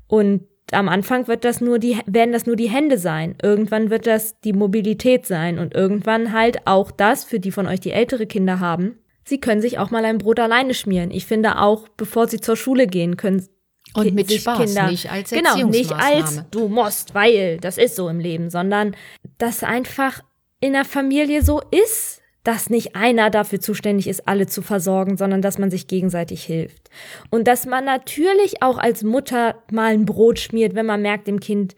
Und 0.06 0.46
am 0.72 0.88
Anfang 0.88 1.28
wird 1.28 1.44
das 1.44 1.60
nur 1.60 1.78
die, 1.78 1.98
werden 2.06 2.32
das 2.32 2.46
nur 2.46 2.56
die 2.56 2.68
Hände 2.68 2.98
sein. 2.98 3.36
Irgendwann 3.42 3.90
wird 3.90 4.06
das 4.06 4.38
die 4.40 4.52
Mobilität 4.52 5.26
sein 5.26 5.58
und 5.58 5.74
irgendwann 5.74 6.32
halt 6.32 6.66
auch 6.66 6.90
das 6.90 7.24
für 7.24 7.40
die 7.40 7.52
von 7.52 7.66
euch, 7.66 7.80
die 7.80 7.92
ältere 7.92 8.26
Kinder 8.26 8.60
haben. 8.60 8.98
Sie 9.24 9.40
können 9.40 9.60
sich 9.60 9.78
auch 9.78 9.90
mal 9.90 10.04
ein 10.04 10.18
Brot 10.18 10.40
alleine 10.40 10.74
schmieren. 10.74 11.10
Ich 11.10 11.26
finde 11.26 11.58
auch, 11.58 11.88
bevor 11.96 12.28
sie 12.28 12.40
zur 12.40 12.56
Schule 12.56 12.86
gehen, 12.86 13.16
können 13.16 13.46
und 13.94 14.14
mit 14.14 14.32
Spaß, 14.32 14.58
Kinder, 14.58 14.90
nicht 14.90 15.10
als 15.10 15.30
Genau, 15.30 15.56
nicht 15.66 15.92
als 15.92 16.42
du 16.50 16.68
musst, 16.68 17.14
weil 17.14 17.58
das 17.58 17.78
ist 17.78 17.96
so 17.96 18.08
im 18.08 18.20
Leben, 18.20 18.50
sondern 18.50 18.94
dass 19.38 19.62
einfach 19.62 20.22
in 20.60 20.72
der 20.72 20.84
Familie 20.84 21.42
so 21.42 21.62
ist 21.70 22.20
dass 22.44 22.70
nicht 22.70 22.96
einer 22.96 23.30
dafür 23.30 23.60
zuständig 23.60 24.06
ist, 24.06 24.26
alle 24.26 24.46
zu 24.46 24.62
versorgen, 24.62 25.16
sondern 25.16 25.42
dass 25.42 25.58
man 25.58 25.70
sich 25.70 25.86
gegenseitig 25.86 26.44
hilft. 26.44 26.88
Und 27.30 27.46
dass 27.46 27.66
man 27.66 27.84
natürlich 27.84 28.62
auch 28.62 28.78
als 28.78 29.02
Mutter 29.02 29.56
mal 29.70 29.92
ein 29.92 30.06
Brot 30.06 30.38
schmiert, 30.38 30.74
wenn 30.74 30.86
man 30.86 31.02
merkt, 31.02 31.26
dem 31.26 31.40
Kind 31.40 31.74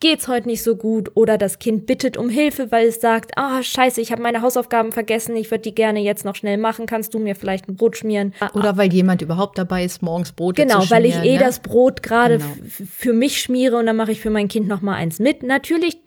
geht's 0.00 0.28
heute 0.28 0.46
nicht 0.46 0.62
so 0.62 0.76
gut 0.76 1.10
oder 1.14 1.38
das 1.38 1.58
Kind 1.58 1.86
bittet 1.86 2.16
um 2.16 2.28
Hilfe, 2.28 2.70
weil 2.70 2.86
es 2.86 3.00
sagt, 3.00 3.32
ah, 3.36 3.58
oh, 3.58 3.62
scheiße, 3.62 4.00
ich 4.00 4.12
habe 4.12 4.22
meine 4.22 4.42
Hausaufgaben 4.42 4.92
vergessen, 4.92 5.36
ich 5.36 5.50
würde 5.50 5.62
die 5.62 5.74
gerne 5.74 6.00
jetzt 6.00 6.24
noch 6.24 6.36
schnell 6.36 6.56
machen, 6.56 6.86
kannst 6.86 7.14
du 7.14 7.18
mir 7.18 7.34
vielleicht 7.34 7.68
ein 7.68 7.76
Brot 7.76 7.96
schmieren? 7.96 8.32
Oder 8.54 8.76
weil 8.76 8.92
jemand 8.92 9.22
überhaupt 9.22 9.58
dabei 9.58 9.84
ist, 9.84 10.02
morgens 10.02 10.32
Brot 10.32 10.56
genau, 10.56 10.80
zu 10.80 10.86
schmieren. 10.86 11.02
Genau, 11.02 11.16
weil 11.16 11.24
ich 11.24 11.30
eh 11.30 11.38
ne? 11.38 11.44
das 11.44 11.58
Brot 11.60 12.02
gerade 12.02 12.38
genau. 12.38 12.50
für 12.68 13.12
mich 13.12 13.40
schmiere 13.40 13.76
und 13.76 13.86
dann 13.86 13.96
mache 13.96 14.12
ich 14.12 14.20
für 14.20 14.30
mein 14.30 14.48
Kind 14.48 14.68
noch 14.68 14.82
mal 14.82 14.94
eins 14.94 15.18
mit. 15.18 15.42
Natürlich 15.42 15.98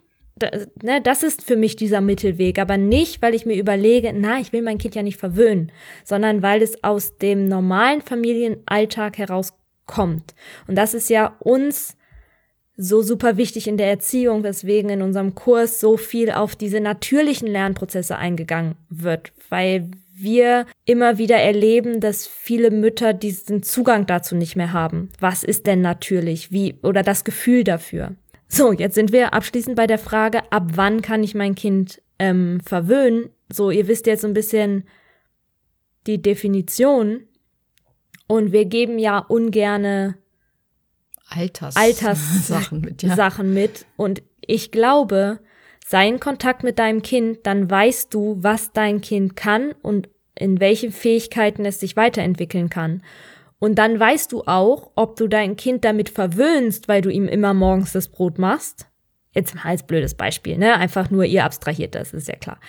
ne, 0.81 1.01
das 1.01 1.23
ist 1.23 1.43
für 1.43 1.55
mich 1.55 1.75
dieser 1.75 2.01
Mittelweg, 2.01 2.59
aber 2.59 2.77
nicht, 2.77 3.21
weil 3.21 3.35
ich 3.35 3.45
mir 3.45 3.55
überlege, 3.55 4.13
na, 4.13 4.39
ich 4.39 4.53
will 4.53 4.61
mein 4.61 4.77
Kind 4.77 4.95
ja 4.95 5.03
nicht 5.03 5.17
verwöhnen, 5.17 5.71
sondern 6.03 6.41
weil 6.41 6.61
es 6.61 6.83
aus 6.83 7.17
dem 7.17 7.47
normalen 7.47 8.01
Familienalltag 8.01 9.17
herauskommt. 9.17 10.33
Und 10.67 10.75
das 10.75 10.93
ist 10.93 11.09
ja 11.09 11.35
uns 11.39 11.97
so 12.77 13.01
super 13.01 13.37
wichtig 13.37 13.67
in 13.67 13.77
der 13.77 13.89
Erziehung, 13.89 14.43
weswegen 14.43 14.89
in 14.89 15.01
unserem 15.01 15.35
Kurs 15.35 15.79
so 15.79 15.97
viel 15.97 16.31
auf 16.31 16.55
diese 16.55 16.79
natürlichen 16.79 17.47
Lernprozesse 17.47 18.17
eingegangen 18.17 18.75
wird, 18.89 19.33
weil 19.49 19.91
wir 20.13 20.65
immer 20.85 21.17
wieder 21.17 21.37
erleben, 21.37 21.99
dass 21.99 22.27
viele 22.27 22.71
Mütter 22.71 23.13
diesen 23.13 23.63
Zugang 23.63 24.05
dazu 24.05 24.35
nicht 24.35 24.55
mehr 24.55 24.71
haben. 24.71 25.09
Was 25.19 25.43
ist 25.43 25.67
denn 25.67 25.81
natürlich? 25.81 26.51
Wie, 26.51 26.75
oder 26.83 27.03
das 27.03 27.23
Gefühl 27.23 27.63
dafür. 27.63 28.15
So, 28.53 28.73
jetzt 28.73 28.95
sind 28.95 29.13
wir 29.13 29.33
abschließend 29.33 29.77
bei 29.77 29.87
der 29.87 29.97
Frage, 29.97 30.51
ab 30.51 30.71
wann 30.73 31.01
kann 31.01 31.23
ich 31.23 31.33
mein 31.33 31.55
Kind 31.55 32.01
ähm, 32.19 32.59
verwöhnen? 32.59 33.29
So, 33.49 33.71
ihr 33.71 33.87
wisst 33.87 34.07
jetzt 34.07 34.23
so 34.23 34.27
ein 34.27 34.33
bisschen 34.33 34.83
die 36.05 36.21
Definition. 36.21 37.21
Und 38.27 38.51
wir 38.51 38.65
geben 38.65 38.99
ja 38.99 39.19
ungerne 39.19 40.17
Alters, 41.29 41.77
Alters 41.77 42.19
Sachen, 42.47 42.81
mit, 42.81 43.01
ja. 43.03 43.15
Sachen 43.15 43.53
mit. 43.53 43.85
Und 43.95 44.21
ich 44.41 44.71
glaube, 44.71 45.39
sei 45.87 46.09
in 46.09 46.19
Kontakt 46.19 46.63
mit 46.63 46.77
deinem 46.77 47.01
Kind, 47.03 47.39
dann 47.43 47.71
weißt 47.71 48.13
du, 48.13 48.35
was 48.41 48.73
dein 48.73 48.99
Kind 48.99 49.37
kann 49.37 49.71
und 49.81 50.09
in 50.35 50.59
welchen 50.59 50.91
Fähigkeiten 50.91 51.63
es 51.63 51.79
sich 51.79 51.95
weiterentwickeln 51.95 52.69
kann. 52.69 53.01
Und 53.61 53.75
dann 53.75 53.99
weißt 53.99 54.31
du 54.31 54.41
auch, 54.47 54.89
ob 54.95 55.17
du 55.17 55.27
dein 55.27 55.55
Kind 55.55 55.85
damit 55.85 56.09
verwöhnst, 56.09 56.87
weil 56.87 57.01
du 57.01 57.11
ihm 57.11 57.27
immer 57.27 57.53
morgens 57.53 57.91
das 57.91 58.07
Brot 58.07 58.39
machst. 58.39 58.87
Jetzt 59.35 59.53
mal 59.53 59.65
als 59.65 59.83
blödes 59.83 60.15
Beispiel, 60.15 60.57
ne? 60.57 60.77
Einfach 60.77 61.11
nur 61.11 61.25
ihr 61.25 61.45
abstrahiert 61.45 61.93
das, 61.93 62.11
ist 62.11 62.27
ja 62.27 62.35
klar. 62.35 62.59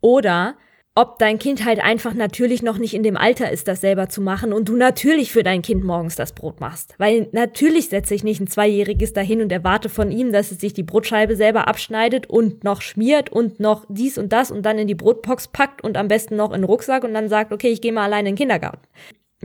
Oder 0.00 0.56
ob 0.96 1.20
dein 1.20 1.38
Kind 1.38 1.64
halt 1.64 1.78
einfach 1.78 2.14
natürlich 2.14 2.64
noch 2.64 2.78
nicht 2.78 2.94
in 2.94 3.04
dem 3.04 3.16
Alter 3.16 3.52
ist, 3.52 3.68
das 3.68 3.80
selber 3.80 4.08
zu 4.08 4.20
machen 4.20 4.52
und 4.52 4.68
du 4.68 4.74
natürlich 4.76 5.30
für 5.30 5.44
dein 5.44 5.62
Kind 5.62 5.84
morgens 5.84 6.16
das 6.16 6.32
Brot 6.32 6.58
machst. 6.58 6.96
Weil 6.98 7.28
natürlich 7.30 7.88
setze 7.88 8.16
ich 8.16 8.24
nicht 8.24 8.40
ein 8.40 8.48
Zweijähriges 8.48 9.12
dahin 9.12 9.40
und 9.40 9.52
erwarte 9.52 9.88
von 9.88 10.10
ihm, 10.10 10.32
dass 10.32 10.50
es 10.50 10.58
sich 10.58 10.72
die 10.72 10.82
Brotscheibe 10.82 11.36
selber 11.36 11.68
abschneidet 11.68 12.28
und 12.28 12.64
noch 12.64 12.82
schmiert 12.82 13.30
und 13.30 13.60
noch 13.60 13.86
dies 13.88 14.18
und 14.18 14.32
das 14.32 14.50
und 14.50 14.62
dann 14.62 14.80
in 14.80 14.88
die 14.88 14.96
Brotbox 14.96 15.46
packt 15.46 15.84
und 15.84 15.96
am 15.96 16.08
besten 16.08 16.34
noch 16.34 16.52
in 16.52 16.62
den 16.62 16.64
Rucksack 16.64 17.04
und 17.04 17.14
dann 17.14 17.28
sagt, 17.28 17.52
okay, 17.52 17.68
ich 17.68 17.80
gehe 17.80 17.92
mal 17.92 18.02
alleine 18.02 18.30
in 18.30 18.34
den 18.34 18.38
Kindergarten. 18.38 18.82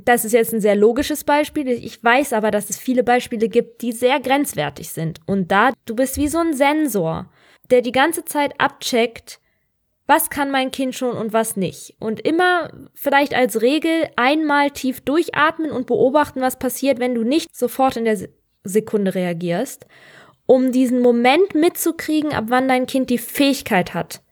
Das 0.05 0.25
ist 0.25 0.33
jetzt 0.33 0.53
ein 0.53 0.61
sehr 0.61 0.75
logisches 0.75 1.23
Beispiel. 1.23 1.67
Ich 1.67 2.03
weiß 2.03 2.33
aber, 2.33 2.51
dass 2.51 2.69
es 2.69 2.77
viele 2.77 3.03
Beispiele 3.03 3.49
gibt, 3.49 3.81
die 3.81 3.91
sehr 3.91 4.19
grenzwertig 4.19 4.89
sind. 4.89 5.19
Und 5.25 5.51
da, 5.51 5.71
du 5.85 5.95
bist 5.95 6.17
wie 6.17 6.27
so 6.27 6.39
ein 6.39 6.53
Sensor, 6.53 7.31
der 7.69 7.81
die 7.81 7.91
ganze 7.91 8.25
Zeit 8.25 8.59
abcheckt, 8.59 9.39
was 10.07 10.31
kann 10.31 10.49
mein 10.49 10.71
Kind 10.71 10.95
schon 10.95 11.15
und 11.15 11.33
was 11.33 11.55
nicht. 11.55 11.95
Und 11.99 12.19
immer 12.21 12.71
vielleicht 12.95 13.35
als 13.35 13.61
Regel 13.61 14.09
einmal 14.15 14.71
tief 14.71 15.01
durchatmen 15.01 15.71
und 15.71 15.85
beobachten, 15.85 16.41
was 16.41 16.57
passiert, 16.57 16.99
wenn 16.99 17.13
du 17.13 17.23
nicht 17.23 17.55
sofort 17.55 17.95
in 17.95 18.05
der 18.05 18.17
Sekunde 18.63 19.13
reagierst, 19.13 19.85
um 20.47 20.71
diesen 20.71 21.01
Moment 21.01 21.53
mitzukriegen, 21.53 22.33
ab 22.33 22.45
wann 22.47 22.67
dein 22.67 22.87
Kind 22.87 23.11
die 23.11 23.19
Fähigkeit 23.19 23.93
hat, 23.93 24.23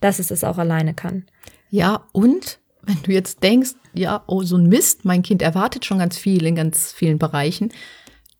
dass 0.00 0.20
es 0.20 0.30
es 0.30 0.44
auch 0.44 0.56
alleine 0.56 0.94
kann. 0.94 1.26
Ja, 1.68 2.06
und 2.12 2.60
wenn 2.88 3.02
du 3.02 3.12
jetzt 3.12 3.42
denkst, 3.42 3.74
ja, 3.92 4.24
oh, 4.26 4.42
so 4.42 4.56
ein 4.56 4.68
Mist, 4.68 5.04
mein 5.04 5.22
Kind 5.22 5.42
erwartet 5.42 5.84
schon 5.84 5.98
ganz 5.98 6.16
viel 6.16 6.46
in 6.46 6.54
ganz 6.54 6.90
vielen 6.90 7.18
Bereichen, 7.18 7.70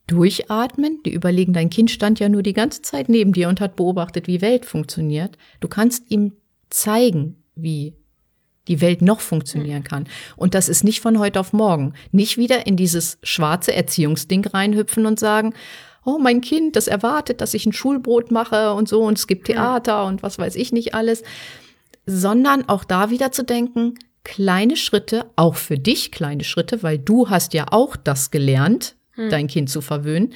durchatmen, 0.07 1.01
die 1.05 1.13
überlegen, 1.13 1.53
dein 1.53 1.69
Kind 1.69 1.91
stand 1.91 2.19
ja 2.19 2.29
nur 2.29 2.41
die 2.41 2.53
ganze 2.53 2.81
Zeit 2.81 3.09
neben 3.09 3.31
dir 3.31 3.47
und 3.47 3.61
hat 3.61 3.75
beobachtet, 3.75 4.25
wie 4.25 4.41
Welt 4.41 4.65
funktioniert. 4.65 5.37
Du 5.59 5.67
kannst 5.67 6.09
ihm 6.09 6.33
zeigen, 6.71 7.43
wie 7.53 7.93
die 8.67 8.81
Welt 8.81 9.03
noch 9.03 9.19
funktionieren 9.19 9.83
kann. 9.83 10.07
Und 10.35 10.55
das 10.55 10.67
ist 10.67 10.83
nicht 10.83 11.01
von 11.01 11.19
heute 11.19 11.39
auf 11.39 11.53
morgen. 11.53 11.93
Nicht 12.11 12.37
wieder 12.37 12.65
in 12.65 12.75
dieses 12.75 13.19
schwarze 13.21 13.73
Erziehungsding 13.73 14.45
reinhüpfen 14.45 15.05
und 15.05 15.19
sagen, 15.19 15.53
oh, 16.05 16.17
mein 16.17 16.41
Kind, 16.41 16.75
das 16.75 16.87
erwartet, 16.87 17.41
dass 17.41 17.53
ich 17.53 17.67
ein 17.67 17.73
Schulbrot 17.73 18.31
mache 18.31 18.73
und 18.73 18.89
so 18.89 19.03
und 19.03 19.19
es 19.19 19.27
gibt 19.27 19.45
Theater 19.45 20.05
und 20.05 20.23
was 20.23 20.39
weiß 20.39 20.55
ich 20.55 20.71
nicht 20.71 20.95
alles. 20.95 21.21
Sondern 22.07 22.67
auch 22.67 22.83
da 22.83 23.11
wieder 23.11 23.31
zu 23.31 23.43
denken, 23.43 23.93
kleine 24.29 24.77
Schritte, 24.77 25.25
auch 25.35 25.55
für 25.55 25.79
dich 25.79 26.11
kleine 26.11 26.43
Schritte, 26.43 26.83
weil 26.83 26.99
du 26.99 27.29
hast 27.29 27.53
ja 27.55 27.65
auch 27.71 27.95
das 27.95 28.29
gelernt, 28.29 28.95
hm. 29.13 29.29
dein 29.29 29.47
Kind 29.47 29.69
zu 29.69 29.81
verwöhnen 29.81 30.33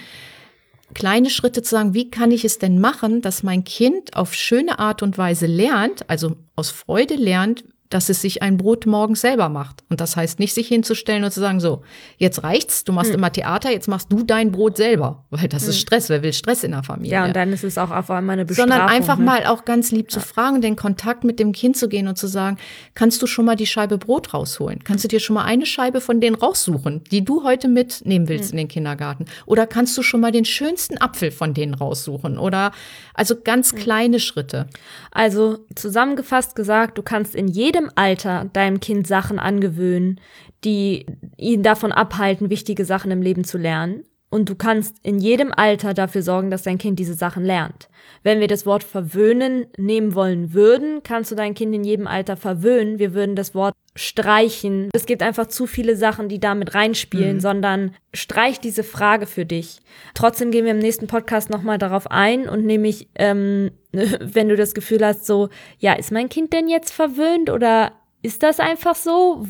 kleine 0.93 1.29
Schritte 1.29 1.62
zu 1.62 1.71
sagen, 1.71 1.93
wie 1.93 2.10
kann 2.10 2.32
ich 2.32 2.45
es 2.45 2.60
denn 2.60 2.79
machen, 2.79 3.21
dass 3.21 3.43
mein 3.43 3.63
Kind 3.63 4.15
auf 4.15 4.34
schöne 4.34 4.79
Art 4.79 5.01
und 5.01 5.17
Weise 5.17 5.47
lernt, 5.47 6.10
also 6.10 6.36
aus 6.56 6.69
Freude 6.69 7.15
lernt, 7.15 7.63
dass 7.93 8.10
es 8.10 8.21
sich 8.21 8.41
ein 8.41 8.58
Brot 8.58 8.88
morgens 8.88 9.21
selber 9.21 9.49
macht. 9.49 9.84
Und 9.89 10.01
das 10.01 10.15
heißt 10.15 10.39
nicht, 10.39 10.53
sich 10.53 10.67
hinzustellen 10.67 11.23
und 11.23 11.32
zu 11.32 11.39
sagen, 11.39 11.60
so, 11.60 11.84
jetzt 12.17 12.43
reicht's, 12.43 12.84
du 12.84 12.91
machst 12.91 13.12
hm. 13.12 13.19
immer 13.19 13.32
Theater, 13.32 13.69
jetzt 13.69 13.88
machst 13.88 14.12
du 14.12 14.23
dein 14.23 14.51
Brot 14.51 14.77
selber. 14.77 15.25
Weil 15.29 15.47
das 15.47 15.63
hm. 15.63 15.69
ist 15.69 15.79
Stress. 15.79 16.10
Wer 16.10 16.23
will 16.23 16.34
Stress 16.34 16.63
in 16.63 16.71
der 16.71 16.82
Familie? 16.82 17.13
Ja, 17.13 17.25
und 17.25 17.36
dann 17.36 17.53
ist 17.53 17.63
es 17.63 17.77
auch 17.77 17.91
auf 17.91 18.10
einmal 18.10 18.34
eine 18.34 18.45
Bestrafung. 18.45 18.71
Sondern 18.71 18.89
einfach 18.89 19.19
ne? 19.19 19.25
mal 19.25 19.45
auch 19.45 19.63
ganz 19.63 19.91
lieb 19.91 20.08
ja. 20.08 20.19
zu 20.19 20.19
fragen, 20.21 20.62
den 20.62 20.75
Kontakt 20.75 21.23
mit 21.23 21.39
dem 21.39 21.51
Kind 21.51 21.77
zu 21.77 21.88
gehen 21.88 22.08
und 22.08 22.17
zu 22.17 22.25
sagen, 22.25 22.58
kannst 22.95 23.21
du 23.21 23.27
schon 23.27 23.45
mal 23.45 23.56
die 23.56 23.67
Scheibe 23.67 23.99
Brot 23.99 24.34
rausholen? 24.34 24.84
Kannst 24.84 25.03
du 25.03 25.08
dir 25.08 25.19
schon 25.19 25.36
mal 25.36 25.45
eine 25.45 25.67
Scheibe 25.67 26.01
von 26.01 26.19
denen 26.19 26.36
raussuchen, 26.36 27.03
die 27.12 27.23
du 27.23 27.43
heute 27.43 27.67
mitnehmen 27.67 28.27
willst 28.27 28.51
hm. 28.51 28.53
in 28.53 28.58
den 28.58 28.67
Kindergarten? 28.69 29.25
Oder 29.45 29.67
kannst 29.67 29.95
du 29.97 30.01
schon 30.01 30.19
mal 30.19 30.32
den 30.32 30.45
schönsten 30.45 30.99
Apfel 30.99 31.29
von 31.29 31.53
denen 31.53 31.75
raussuchen? 31.75 32.39
Oder 32.39 32.71
also 33.13 33.36
ganz 33.39 33.71
hm. 33.71 33.79
kleine 33.79 34.19
Schritte. 34.19 34.67
Also 35.12 35.60
zusammengefasst 35.75 36.56
gesagt, 36.56 36.97
du 36.97 37.03
kannst 37.03 37.36
in 37.36 37.47
jedem 37.47 37.82
jedem 37.83 37.91
Alter 37.95 38.49
deinem 38.53 38.79
Kind 38.79 39.07
Sachen 39.07 39.39
angewöhnen, 39.39 40.19
die 40.63 41.05
ihn 41.37 41.63
davon 41.63 41.91
abhalten, 41.91 42.49
wichtige 42.49 42.85
Sachen 42.85 43.11
im 43.11 43.21
Leben 43.21 43.43
zu 43.43 43.57
lernen. 43.57 44.03
Und 44.29 44.49
du 44.49 44.55
kannst 44.55 44.95
in 45.03 45.19
jedem 45.19 45.51
Alter 45.51 45.93
dafür 45.93 46.23
sorgen, 46.23 46.49
dass 46.49 46.63
dein 46.63 46.77
Kind 46.77 46.97
diese 46.99 47.13
Sachen 47.13 47.43
lernt. 47.43 47.89
Wenn 48.23 48.39
wir 48.39 48.47
das 48.47 48.65
Wort 48.65 48.83
verwöhnen 48.83 49.67
nehmen 49.77 50.15
wollen 50.15 50.53
würden, 50.53 51.03
kannst 51.03 51.31
du 51.31 51.36
dein 51.36 51.53
Kind 51.53 51.75
in 51.75 51.83
jedem 51.83 52.07
Alter 52.07 52.38
verwöhnen. 52.38 52.97
Wir 52.97 53.13
würden 53.13 53.36
das 53.36 53.53
Wort 53.53 53.75
streichen. 53.95 54.89
Es 54.93 55.05
gibt 55.05 55.21
einfach 55.21 55.47
zu 55.47 55.67
viele 55.67 55.95
Sachen, 55.95 56.29
die 56.29 56.39
damit 56.39 56.73
reinspielen, 56.73 57.36
mhm. 57.36 57.41
sondern 57.41 57.95
streich 58.13 58.59
diese 58.59 58.83
Frage 58.83 59.27
für 59.27 59.45
dich. 59.45 59.81
Trotzdem 60.13 60.51
gehen 60.51 60.65
wir 60.65 60.71
im 60.71 60.79
nächsten 60.79 61.07
Podcast 61.07 61.49
nochmal 61.49 61.77
darauf 61.77 62.09
ein 62.09 62.47
und 62.47 62.65
nämlich, 62.65 63.07
ähm, 63.15 63.71
wenn 63.91 64.49
du 64.49 64.55
das 64.55 64.73
Gefühl 64.73 65.05
hast, 65.05 65.25
so, 65.25 65.49
ja, 65.79 65.93
ist 65.93 66.12
mein 66.12 66.29
Kind 66.29 66.53
denn 66.53 66.67
jetzt 66.67 66.91
verwöhnt 66.91 67.49
oder 67.49 67.91
ist 68.21 68.41
das 68.41 68.59
einfach 68.59 68.95
so? 68.95 69.45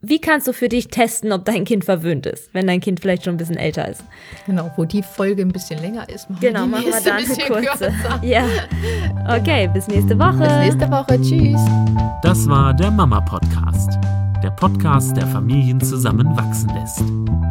Wie 0.00 0.20
kannst 0.20 0.46
du 0.46 0.52
für 0.52 0.68
dich 0.68 0.86
testen, 0.88 1.32
ob 1.32 1.44
dein 1.44 1.64
Kind 1.64 1.84
verwöhnt 1.84 2.24
ist, 2.24 2.54
wenn 2.54 2.68
dein 2.68 2.78
Kind 2.78 3.00
vielleicht 3.00 3.24
schon 3.24 3.34
ein 3.34 3.36
bisschen 3.36 3.56
älter 3.56 3.88
ist? 3.88 4.04
Genau, 4.46 4.70
wo 4.76 4.84
die 4.84 5.02
Folge 5.02 5.42
ein 5.42 5.48
bisschen 5.48 5.80
länger 5.80 6.08
ist, 6.08 6.30
machen 6.30 6.40
genau, 6.40 6.68
wir 6.68 6.78
die 6.78 6.88
machen 6.88 7.04
wir 7.04 7.12
dann 7.12 7.24
eine 7.24 7.34
kurze. 7.66 7.92
Ja. 8.22 8.44
Okay, 9.36 9.68
bis 9.74 9.88
nächste 9.88 10.16
Woche. 10.16 10.38
Bis 10.38 10.52
nächste 10.52 10.88
Woche. 10.88 11.20
Tschüss. 11.20 11.60
Das 12.22 12.48
war 12.48 12.72
der 12.74 12.92
Mama 12.92 13.20
Podcast. 13.22 13.98
Der 14.40 14.50
Podcast, 14.50 15.16
der 15.16 15.26
Familien 15.26 15.80
zusammenwachsen 15.80 16.70
lässt. 16.74 17.02